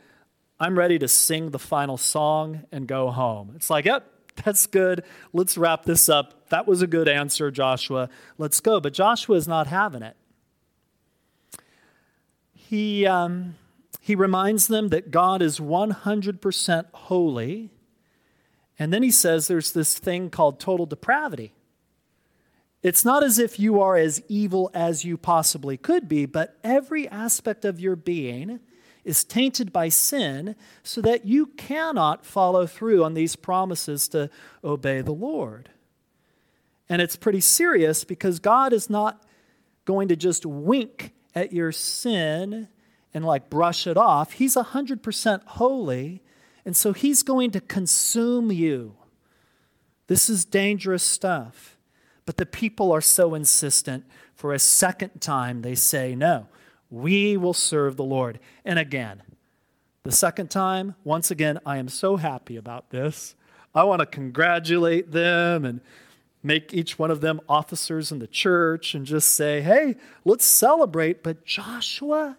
I'm 0.59 0.79
ready 0.79 0.99
to 1.01 1.09
sing 1.09 1.51
the 1.51 1.59
final 1.59 1.97
song 1.97 2.65
and 2.71 2.87
go 2.87 3.11
home. 3.11 3.53
It's 3.57 3.71
like, 3.71 3.85
yep, 3.85 4.07
that's 4.45 4.67
good. 4.67 5.05
Let's 5.33 5.59
wrap 5.59 5.85
this 5.85 6.09
up. 6.09 6.49
That 6.51 6.67
was 6.67 6.83
a 6.83 6.87
good 6.87 7.09
answer, 7.09 7.51
Joshua. 7.51 8.09
Let's 8.39 8.61
go. 8.61 8.81
But 8.81 8.93
Joshua 8.93 9.37
is 9.37 9.49
not 9.49 9.67
having 9.67 10.03
it. 10.03 10.17
He, 12.53 13.07
um, 13.07 13.57
he 14.01 14.15
reminds 14.15 14.69
them 14.69 14.89
that 14.89 15.11
God 15.11 15.43
is 15.43 15.59
100% 15.59 16.87
holy. 16.93 17.71
And 18.79 18.93
then 18.93 19.03
he 19.03 19.11
says 19.11 19.49
there's 19.49 19.73
this 19.73 19.99
thing 19.99 20.31
called 20.31 20.61
total 20.61 20.87
depravity. 20.87 21.53
It's 22.83 23.05
not 23.05 23.25
as 23.25 23.39
if 23.39 23.59
you 23.59 23.81
are 23.81 23.97
as 23.97 24.23
evil 24.29 24.71
as 24.75 25.05
you 25.05 25.17
possibly 25.17 25.77
could 25.77 26.07
be, 26.07 26.27
but 26.27 26.59
every 26.63 27.09
aspect 27.09 27.65
of 27.65 27.81
your 27.81 27.97
being 27.97 28.61
is 29.05 29.25
tainted 29.25 29.73
by 29.73 29.89
sin 29.89 30.57
so 30.83 31.01
that 31.01 31.27
you 31.27 31.47
cannot 31.47 32.25
follow 32.25 32.67
through 32.67 33.05
on 33.05 33.15
these 33.15 33.37
promises 33.37 34.09
to 34.09 34.31
obey 34.63 35.03
the 35.03 35.13
Lord. 35.13 35.71
And 36.89 37.01
it's 37.01 37.17
pretty 37.17 37.41
serious 37.41 38.05
because 38.05 38.39
God 38.39 38.73
is 38.73 38.89
not 38.89 39.25
going 39.85 40.09
to 40.09 40.17
just 40.17 40.47
wink 40.47 41.13
at 41.35 41.53
your 41.53 41.73
sin 41.73 42.69
and 43.13 43.25
like 43.25 43.51
brush 43.51 43.87
it 43.87 43.97
off. 43.97 44.33
He's 44.33 44.57
100% 44.57 45.45
holy, 45.45 46.23
and 46.65 46.77
so 46.77 46.93
He's 46.93 47.23
going 47.23 47.51
to 47.53 47.61
consume 47.61 48.51
you. 48.51 48.97
This 50.07 50.29
is 50.29 50.45
dangerous 50.45 51.03
stuff. 51.03 51.75
But 52.27 52.37
the 52.39 52.47
people 52.47 52.93
are 52.93 53.01
so 53.01 53.35
insistent. 53.35 54.05
For 54.35 54.53
a 54.53 54.59
second 54.59 55.21
time, 55.21 55.63
they 55.63 55.75
say, 55.75 56.15
No, 56.15 56.49
we 56.95 57.37
will 57.37 57.55
serve 57.55 57.97
the 57.97 58.05
Lord. 58.05 58.39
And 58.65 58.79
again, 58.79 59.23
the 60.05 60.13
second 60.13 60.51
time, 60.51 60.95
once 61.03 61.31
again, 61.31 61.59
I 61.67 61.79
am 61.79 61.89
so 61.89 62.17
happy 62.17 62.57
about 62.57 62.91
this. 62.91 63.35
I 63.75 63.83
want 63.85 64.01
to 64.01 64.07
congratulate 64.07 65.11
them 65.11 65.65
and 65.65 65.81
make 66.43 66.73
each 66.73 66.99
one 66.99 67.11
of 67.11 67.21
them 67.21 67.41
officers 67.49 68.13
in 68.13 68.21
the 68.21 68.29
church 68.29 68.95
and 68.95 69.07
just 69.07 69.31
say, 69.31 69.61
hey, 69.61 69.97
let's 70.25 70.45
celebrate. 70.45 71.23
But 71.25 71.45
Joshua, 71.45 72.37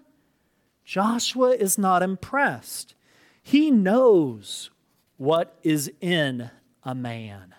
Joshua 0.86 1.50
is 1.50 1.78
not 1.78 2.02
impressed. 2.02 2.96
He 3.44 3.72
knows 3.72 4.70
what 5.18 5.58
is 5.64 5.92
in 6.00 6.50
a 6.84 6.96
man. 6.96 7.56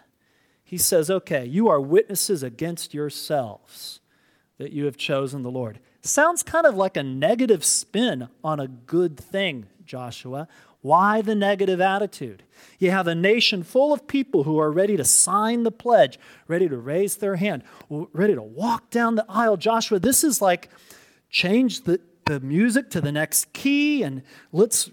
He 0.64 0.78
says, 0.78 1.10
okay, 1.10 1.44
you 1.44 1.68
are 1.68 1.80
witnesses 1.80 2.42
against 2.42 2.94
yourselves 2.94 4.00
that 4.58 4.72
you 4.72 4.86
have 4.86 4.96
chosen 4.96 5.42
the 5.42 5.50
Lord. 5.50 5.80
Sounds 6.06 6.42
kind 6.42 6.66
of 6.66 6.74
like 6.74 6.96
a 6.96 7.02
negative 7.02 7.64
spin 7.64 8.28
on 8.44 8.60
a 8.60 8.68
good 8.68 9.18
thing, 9.18 9.66
Joshua. 9.84 10.48
Why 10.80 11.20
the 11.20 11.34
negative 11.34 11.80
attitude? 11.80 12.44
You 12.78 12.92
have 12.92 13.08
a 13.08 13.14
nation 13.14 13.64
full 13.64 13.92
of 13.92 14.06
people 14.06 14.44
who 14.44 14.58
are 14.58 14.70
ready 14.70 14.96
to 14.96 15.04
sign 15.04 15.64
the 15.64 15.72
pledge, 15.72 16.18
ready 16.46 16.68
to 16.68 16.76
raise 16.76 17.16
their 17.16 17.36
hand, 17.36 17.64
ready 17.90 18.34
to 18.34 18.42
walk 18.42 18.90
down 18.90 19.16
the 19.16 19.26
aisle. 19.28 19.56
Joshua, 19.56 19.98
this 19.98 20.22
is 20.22 20.40
like 20.40 20.68
change 21.28 21.82
the, 21.82 22.00
the 22.26 22.38
music 22.38 22.88
to 22.90 23.00
the 23.00 23.10
next 23.10 23.52
key 23.52 24.02
and 24.04 24.22
let's 24.52 24.90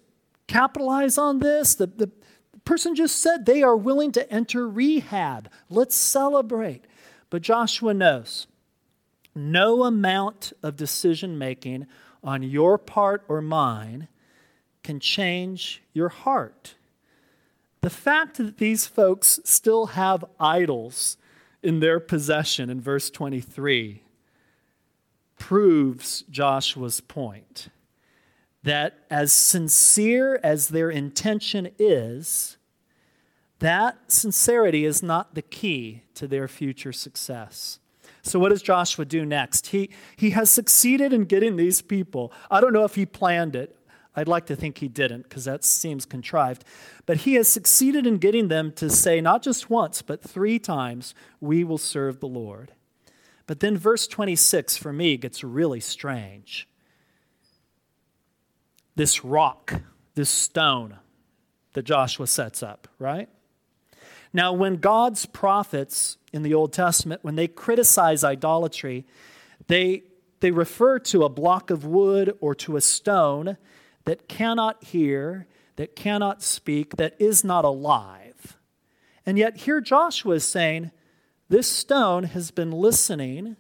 capitalize 0.47 1.17
on 1.17 1.39
this. 1.39 1.76
The, 1.76 1.88
the 1.88 2.10
person 2.65 2.95
just 2.95 3.17
said 3.17 3.45
they 3.45 3.62
are 3.62 3.78
willing 3.78 4.12
to 4.13 4.32
enter 4.32 4.67
rehab. 4.67 5.49
Let's 5.69 5.95
celebrate. 5.95 6.86
But 7.30 7.43
Joshua 7.43 7.93
knows 7.93 8.47
no 9.36 9.84
amount 9.84 10.54
of 10.62 10.76
decision 10.76 11.38
making 11.38 11.88
on 12.24 12.43
your 12.43 12.78
part 12.78 13.24
or 13.28 13.41
mine 13.41 14.08
can 14.84 15.00
change 15.00 15.82
your 15.93 16.10
heart. 16.10 16.76
The 17.82 17.89
fact 17.89 18.38
that 18.38 18.58
these 18.58 18.86
folks 18.86 19.39
still 19.43 19.88
have 19.88 20.24
idols 20.39 21.17
in 21.62 21.80
their 21.80 22.00
possession 22.00 22.69
in 22.69 22.80
verse 22.80 23.10
23 23.10 24.02
proves 25.38 26.24
Joshua's 26.30 27.02
point 27.02 27.69
that 28.63 29.00
as 29.10 29.34
sincere 29.34 30.39
as 30.41 30.69
their 30.69 30.89
intention 30.89 31.69
is, 31.78 32.58
that 33.60 33.98
sincerity 34.08 34.86
is 34.86 35.04
not 35.04 35.36
the 35.36 35.41
key 35.41 36.04
to 36.15 36.28
their 36.28 36.48
future 36.48 36.93
success. 36.93 37.80
So, 38.24 38.40
what 38.40 38.50
does 38.50 38.62
Joshua 38.62 39.04
do 39.04 39.26
next? 39.26 39.68
He, 39.68 39.90
he 40.16 40.30
has 40.32 40.50
succeeded 40.50 41.12
in 41.12 41.26
getting 41.26 41.58
these 41.58 41.82
people. 41.82 42.32
I 42.50 42.62
don't 42.62 42.74
know 42.74 42.86
if 42.86 42.96
he 42.96 43.06
planned 43.06 43.56
it. 43.56 43.78
I'd 44.16 44.28
like 44.28 44.46
to 44.46 44.56
think 44.56 44.78
he 44.78 44.88
didn't 44.88 45.24
because 45.24 45.46
that 45.46 45.64
seems 45.64 46.06
contrived. 46.06 46.64
But 47.06 47.18
he 47.18 47.34
has 47.34 47.48
succeeded 47.48 48.08
in 48.08 48.18
getting 48.18 48.48
them 48.48 48.72
to 48.74 48.90
say 48.90 49.20
not 49.20 49.42
just 49.42 49.70
once, 49.70 50.02
but 50.02 50.22
three 50.22 50.60
times, 50.60 51.14
We 51.42 51.64
will 51.64 51.78
serve 51.78 52.20
the 52.20 52.28
Lord. 52.28 52.72
But 53.46 53.60
then 53.60 53.78
verse 53.78 54.08
26 54.08 54.78
for 54.78 54.94
me 54.94 55.18
gets 55.18 55.44
really 55.44 55.82
strange. 55.82 56.70
This 58.96 59.26
rock, 59.26 59.82
this 60.16 60.30
stone 60.30 61.00
that 61.74 61.84
Joshua 61.84 62.28
sets 62.28 62.64
up, 62.64 62.88
right? 63.00 63.28
Now, 64.34 64.52
when 64.52 64.78
God's 64.78 65.28
prophets 65.28 66.17
in 66.34 66.41
the 66.41 66.56
Old 66.56 66.74
Testament, 66.74 67.24
when 67.24 67.36
they 67.36 67.48
criticize 67.48 68.24
idolatry, 68.24 69.06
they, 69.67 70.04
they 70.39 70.50
refer 70.50 70.98
to 71.00 71.24
a 71.24 71.30
block 71.30 71.69
of 71.69 71.86
wood 71.86 72.36
or 72.41 72.56
to 72.56 72.76
a 72.76 72.82
stone 72.82 73.58
that 74.06 74.28
cannot 74.28 74.84
hear, 74.84 75.48
that 75.76 75.96
cannot 75.96 76.41
speak, 76.41 76.96
that 76.98 77.15
is 77.19 77.43
not 77.43 77.63
alive. 77.63 78.58
And 79.24 79.38
yet, 79.38 79.58
here 79.58 79.80
Joshua 79.80 80.36
is 80.36 80.43
saying, 80.43 80.91
This 81.48 81.67
stone 81.67 82.24
has 82.24 82.50
been 82.50 82.72
listening 82.72 83.56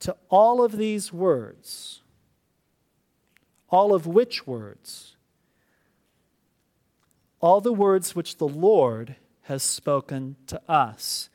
to 0.00 0.16
all 0.30 0.64
of 0.64 0.78
these 0.78 1.12
words. 1.12 2.02
All 3.68 3.94
of 3.94 4.06
which 4.06 4.46
words? 4.46 5.16
All 7.40 7.60
the 7.60 7.72
words 7.72 8.16
which 8.16 8.38
the 8.38 8.48
Lord 8.48 9.16
has 9.44 9.62
spoken 9.62 10.36
to 10.46 10.60
us. 10.70 11.28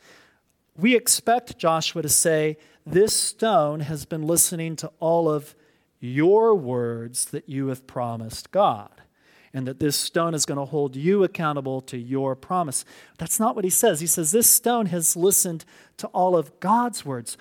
We 0.77 0.95
expect 0.95 1.57
Joshua 1.57 2.01
to 2.01 2.09
say, 2.09 2.57
This 2.85 3.13
stone 3.13 3.81
has 3.81 4.05
been 4.05 4.23
listening 4.23 4.75
to 4.77 4.91
all 4.99 5.29
of 5.29 5.55
your 5.99 6.55
words 6.55 7.25
that 7.25 7.49
you 7.49 7.67
have 7.67 7.87
promised 7.87 8.51
God. 8.51 8.89
and 9.51 9.67
that 9.67 9.79
this 9.79 9.95
stone 9.95 10.35
is 10.35 10.45
going 10.45 10.59
to 10.59 10.65
hold 10.65 10.95
you 10.95 11.23
accountable 11.23 11.81
to 11.81 11.97
your 11.97 12.35
promise. 12.35 12.85
That's 13.17 13.39
not 13.39 13.55
what 13.55 13.65
he 13.65 13.71
says. 13.71 13.99
He 13.99 14.05
says 14.05 14.31
this 14.31 14.47
stone 14.47 14.85
has 14.87 15.15
listened 15.15 15.65
to 15.97 16.05
all 16.09 16.37
of 16.37 16.59
God's 16.59 17.03
words. 17.03 17.35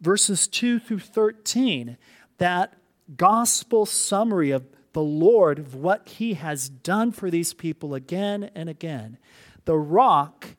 Verses 0.00 0.46
2 0.46 0.78
through 0.78 1.00
13, 1.00 1.96
that 2.38 2.74
gospel 3.16 3.84
summary 3.84 4.52
of 4.52 4.64
the 4.92 5.02
Lord, 5.02 5.58
of 5.58 5.74
what 5.74 6.08
he 6.08 6.34
has 6.34 6.68
done 6.68 7.10
for 7.12 7.30
these 7.30 7.52
people 7.52 7.94
again 7.94 8.50
and 8.54 8.68
again. 8.68 9.18
The 9.64 9.78
rock 9.78 10.56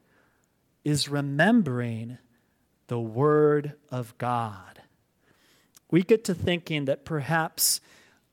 is 0.84 1.10
remembering 1.10 2.18
the 2.88 3.00
word 3.00 3.74
of 3.90 4.18
God. 4.18 4.82
We 5.90 6.04
get 6.04 6.24
to 6.26 6.34
thinking 6.34 6.86
that 6.86 7.06
perhaps 7.06 7.82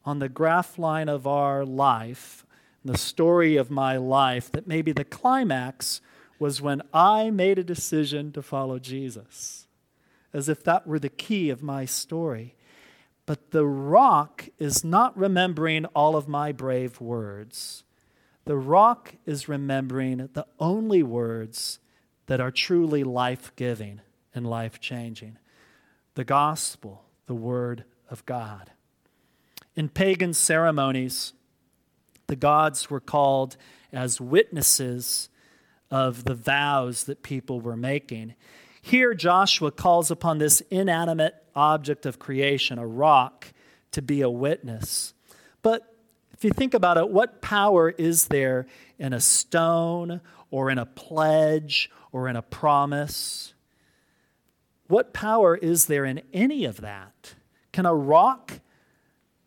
on 0.05 0.19
the 0.19 0.29
graph 0.29 0.79
line 0.79 1.09
of 1.09 1.27
our 1.27 1.65
life, 1.65 2.47
the 2.85 2.97
story 2.97 3.57
of 3.57 3.71
my 3.71 3.97
life, 3.97 4.51
that 4.53 4.67
maybe 4.67 4.93
the 4.93 5.05
climax 5.05 6.01
was 6.39 6.63
when 6.63 6.83
I 6.95 7.31
made 7.31 7.59
a 7.59 7.65
decision 7.65 8.33
to 8.33 8.43
follow 8.43 8.79
Jesus, 8.79 9.67
as 10.33 10.49
if 10.49 10.63
that 10.65 10.87
were 10.87 10.99
the 10.99 11.09
key 11.09 11.51
of 11.51 11.63
my 11.63 11.85
story. 11.85 12.55
But 13.27 13.51
the 13.51 13.67
rock 13.67 14.49
is 14.59 14.85
not 14.85 15.19
remembering 15.19 15.85
all 15.87 16.17
of 16.17 16.29
my 16.29 16.53
brave 16.53 17.01
words. 17.01 17.85
The 18.49 18.57
rock 18.57 19.17
is 19.27 19.47
remembering 19.47 20.31
the 20.33 20.47
only 20.59 21.03
words 21.03 21.81
that 22.29 22.41
are 22.41 22.51
truly 22.51 23.05
life 23.05 23.53
giving 23.57 24.01
and 24.35 24.49
life 24.49 24.81
changing 24.81 25.37
the 26.15 26.25
gospel, 26.25 27.05
the 27.27 27.35
word 27.35 27.85
of 28.09 28.25
God. 28.25 28.71
In 29.77 29.91
pagan 29.91 30.33
ceremonies, 30.33 31.35
the 32.27 32.37
gods 32.37 32.89
were 32.89 33.01
called 33.01 33.59
as 33.93 34.19
witnesses 34.19 35.29
of 35.91 36.25
the 36.25 36.35
vows 36.35 37.05
that 37.05 37.23
people 37.23 37.61
were 37.61 37.77
making. 37.77 38.35
Here, 38.81 39.13
Joshua 39.13 39.71
calls 39.71 40.11
upon 40.11 40.39
this 40.39 40.63
inanimate 40.71 41.35
object 41.55 42.07
of 42.07 42.19
creation, 42.19 42.79
a 42.79 42.87
rock, 42.87 43.53
to 43.93 44.01
be 44.01 44.23
a 44.23 44.31
witness. 44.31 45.13
But 45.61 45.98
if 46.39 46.45
you 46.45 46.51
think 46.53 46.73
about 46.73 46.97
it, 46.99 47.09
what 47.09 47.43
power 47.43 47.91
is 47.91 48.29
there 48.29 48.69
in 48.97 49.13
a 49.13 49.19
stone 49.19 50.21
or 50.53 50.71
in 50.71 50.79
a 50.79 50.87
pledge 50.87 51.91
or 52.13 52.29
in 52.29 52.37
a 52.37 52.43
promise? 52.43 53.55
What 54.87 55.13
power 55.13 55.57
is 55.57 55.87
there 55.87 56.05
in 56.05 56.23
any 56.33 56.65
of 56.65 56.81
that? 56.81 57.35
Can 57.73 57.87
a 57.87 57.95
rock 57.95 58.61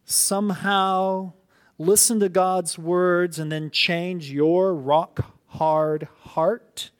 somehow 0.03 1.31
listen 1.77 2.19
to 2.19 2.27
God's 2.27 2.77
words 2.77 3.39
and 3.39 3.49
then 3.49 3.71
change 3.71 4.29
your 4.29 4.75
rock 4.75 5.33
hard 5.47 6.09
heart? 6.23 6.91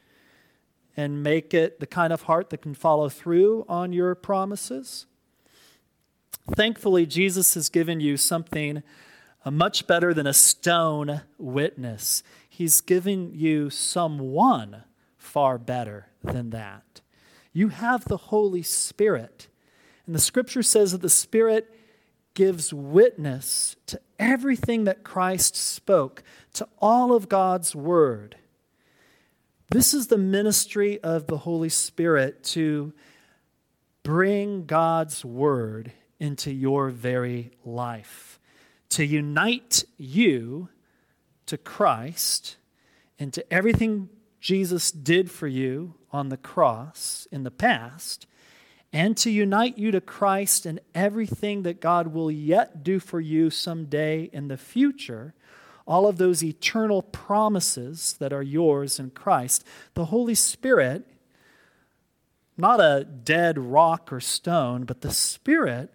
and 0.98 1.24
make 1.24 1.54
it 1.54 1.80
the 1.80 1.88
kind 1.88 2.12
of 2.12 2.24
heart 2.24 2.50
that 2.50 2.62
can 2.62 2.74
follow 2.74 3.08
through 3.08 3.66
on 3.70 3.94
your 3.94 4.14
promises. 4.14 5.06
Thankfully, 6.54 7.06
Jesus 7.06 7.54
has 7.54 7.70
given 7.70 8.02
you 8.02 8.18
something 8.18 8.84
uh, 9.44 9.52
much 9.52 9.88
better 9.88 10.14
than 10.14 10.28
a 10.28 10.34
stone 10.34 11.22
witness. 11.38 12.24
He's 12.50 12.82
given 12.82 13.32
you 13.34 13.70
someone 13.70 14.84
far 15.18 15.58
better 15.58 16.08
than 16.24 16.50
that. 16.52 17.02
You 17.54 17.70
have 17.70 18.06
the 18.06 18.18
Holy 18.18 18.64
Spirit. 18.64 19.48
And 20.06 20.16
the 20.16 20.20
scripture 20.20 20.64
says 20.64 20.92
that 20.92 21.02
the 21.02 21.10
Spirit 21.10 21.74
gives 22.34 22.74
witness 22.74 23.76
to 23.88 24.00
everything 24.18 24.86
that 24.86 25.04
Christ 25.04 25.56
spoke, 25.56 26.24
to 26.54 26.68
all 26.80 27.14
of 27.14 27.28
God's 27.30 27.76
word. 27.76 28.38
This 29.70 29.94
is 29.94 30.08
the 30.08 30.18
ministry 30.18 31.00
of 31.02 31.28
the 31.28 31.40
Holy 31.40 31.70
Spirit 31.70 32.44
to 32.46 32.94
bring 34.04 34.66
God's 34.66 35.24
word 35.24 35.92
into 36.20 36.52
your 36.52 36.90
very 36.90 37.52
life, 37.66 38.40
to 38.92 39.06
unite 39.06 39.84
you 39.98 40.70
to 41.48 41.58
Christ 41.58 42.58
and 43.20 43.34
to 43.34 43.54
everything 43.54 44.10
Jesus 44.40 44.92
did 44.92 45.30
for 45.30 45.48
you 45.48 45.96
on 46.12 46.30
the 46.30 46.38
cross 46.38 47.28
in 47.32 47.44
the 47.44 47.52
past, 47.52 48.26
and 48.94 49.16
to 49.18 49.30
unite 49.30 49.78
you 49.78 49.92
to 49.92 50.02
Christ 50.02 50.66
and 50.66 50.80
everything 50.94 51.64
that 51.64 51.80
God 51.80 52.08
will 52.08 52.30
yet 52.30 52.84
do 52.84 53.00
for 53.00 53.20
you 53.22 53.50
someday 53.50 54.30
in 54.34 54.48
the 54.48 54.58
future 54.58 55.34
all 55.88 56.08
of 56.08 56.18
those 56.18 56.44
eternal 56.44 57.02
promises 57.02 58.14
that 58.20 58.32
are 58.32 58.44
yours 58.44 59.00
in 59.00 59.10
Christ. 59.10 59.66
The 59.94 60.06
Holy 60.06 60.36
Spirit, 60.36 61.06
not 62.58 62.80
a 62.80 63.04
dead 63.04 63.58
rock 63.58 64.12
or 64.12 64.20
stone, 64.20 64.84
but 64.84 65.02
the 65.02 65.12
Spirit 65.12 65.94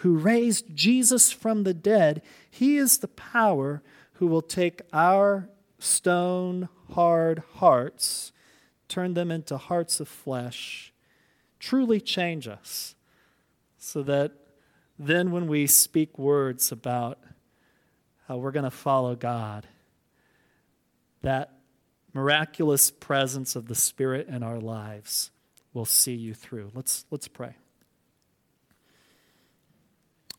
who 0.00 0.16
raised 0.16 0.74
Jesus 0.74 1.30
from 1.30 1.64
the 1.64 1.74
dead, 1.74 2.22
He 2.50 2.76
is 2.76 2.98
the 2.98 3.08
power 3.08 3.82
who 4.14 4.26
will 4.26 4.42
take 4.42 4.80
our 4.92 5.48
stone 5.78 6.68
hard 6.92 7.42
hearts, 7.56 8.32
turn 8.88 9.14
them 9.14 9.30
into 9.30 9.56
hearts 9.58 10.00
of 10.00 10.08
flesh, 10.08 10.92
truly 11.58 12.00
change 12.00 12.48
us, 12.48 12.94
so 13.78 14.02
that 14.02 14.32
then 14.98 15.32
when 15.32 15.46
we 15.46 15.66
speak 15.66 16.18
words 16.18 16.72
about 16.72 17.18
how 18.26 18.38
we're 18.38 18.50
going 18.52 18.64
to 18.64 18.70
follow 18.70 19.14
God, 19.14 19.66
that 21.20 21.52
miraculous 22.14 22.90
presence 22.90 23.54
of 23.54 23.66
the 23.66 23.74
Spirit 23.74 24.28
in 24.28 24.42
our 24.42 24.58
lives 24.58 25.30
will 25.74 25.84
see 25.84 26.14
you 26.14 26.32
through. 26.32 26.70
Let's, 26.74 27.04
let's 27.10 27.28
pray. 27.28 27.56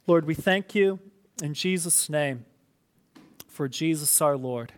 Lord, 0.08 0.26
we 0.26 0.34
thank 0.34 0.74
you 0.74 1.00
in 1.44 1.54
Jesus' 1.54 2.10
name 2.10 2.46
for 3.48 3.68
Jesus 3.68 4.20
our 4.20 4.36
Lord, 4.36 4.74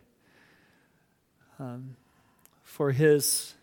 um, 1.57 1.95
for 2.61 2.91
his 2.91 3.53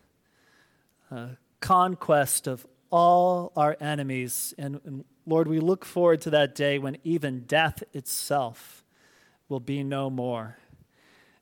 uh, 1.11 1.27
conquest 1.59 2.47
of 2.47 2.65
all 2.89 3.51
our 3.55 3.77
enemies. 3.79 4.55
And, 4.57 4.81
and 4.85 5.05
Lord, 5.27 5.47
we 5.47 5.59
look 5.59 5.85
forward 5.85 6.21
to 6.21 6.31
that 6.31 6.55
day 6.55 6.79
when 6.79 6.97
even 7.03 7.41
death 7.41 7.83
itself 7.93 8.83
will 9.47 9.59
be 9.59 9.83
no 9.83 10.09
more. 10.09 10.57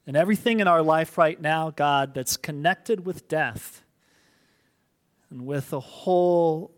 And 0.05 0.17
everything 0.17 0.59
in 0.59 0.67
our 0.67 0.81
life 0.81 1.17
right 1.17 1.39
now, 1.39 1.69
God, 1.69 2.13
that's 2.13 2.35
connected 2.35 3.05
with 3.05 3.29
death 3.29 3.83
and 5.29 5.45
with 5.45 5.69
the 5.69 5.79
whole 5.79 6.71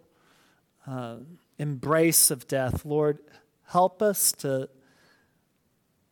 uh, 0.86 1.16
embrace 1.62 2.32
of 2.32 2.48
death, 2.48 2.84
Lord, 2.86 3.20
help 3.68 4.02
us 4.02 4.32
to 4.40 4.68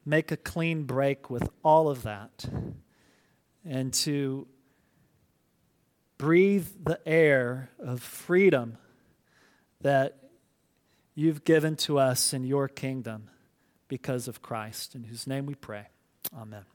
make 0.06 0.32
a 0.32 0.38
clean 0.38 0.84
break 0.84 1.30
with 1.30 1.50
all 1.64 1.90
of 1.90 2.04
that 2.04 2.46
and 3.66 3.92
to 3.94 4.48
breathe 6.20 6.68
the 6.84 7.00
air 7.08 7.72
of 7.80 8.04
freedom 8.04 8.78
that 9.82 10.18
you've 11.16 11.44
given 11.44 11.76
to 11.76 11.98
us 11.98 12.32
in 12.32 12.44
your 12.44 12.68
kingdom 12.68 13.30
because 13.88 14.28
of 14.28 14.44
Christ, 14.44 14.94
in 14.94 15.06
whose 15.06 15.26
name 15.26 15.48
we 15.48 15.56
pray. 15.56 15.88
Amen. 16.38 16.66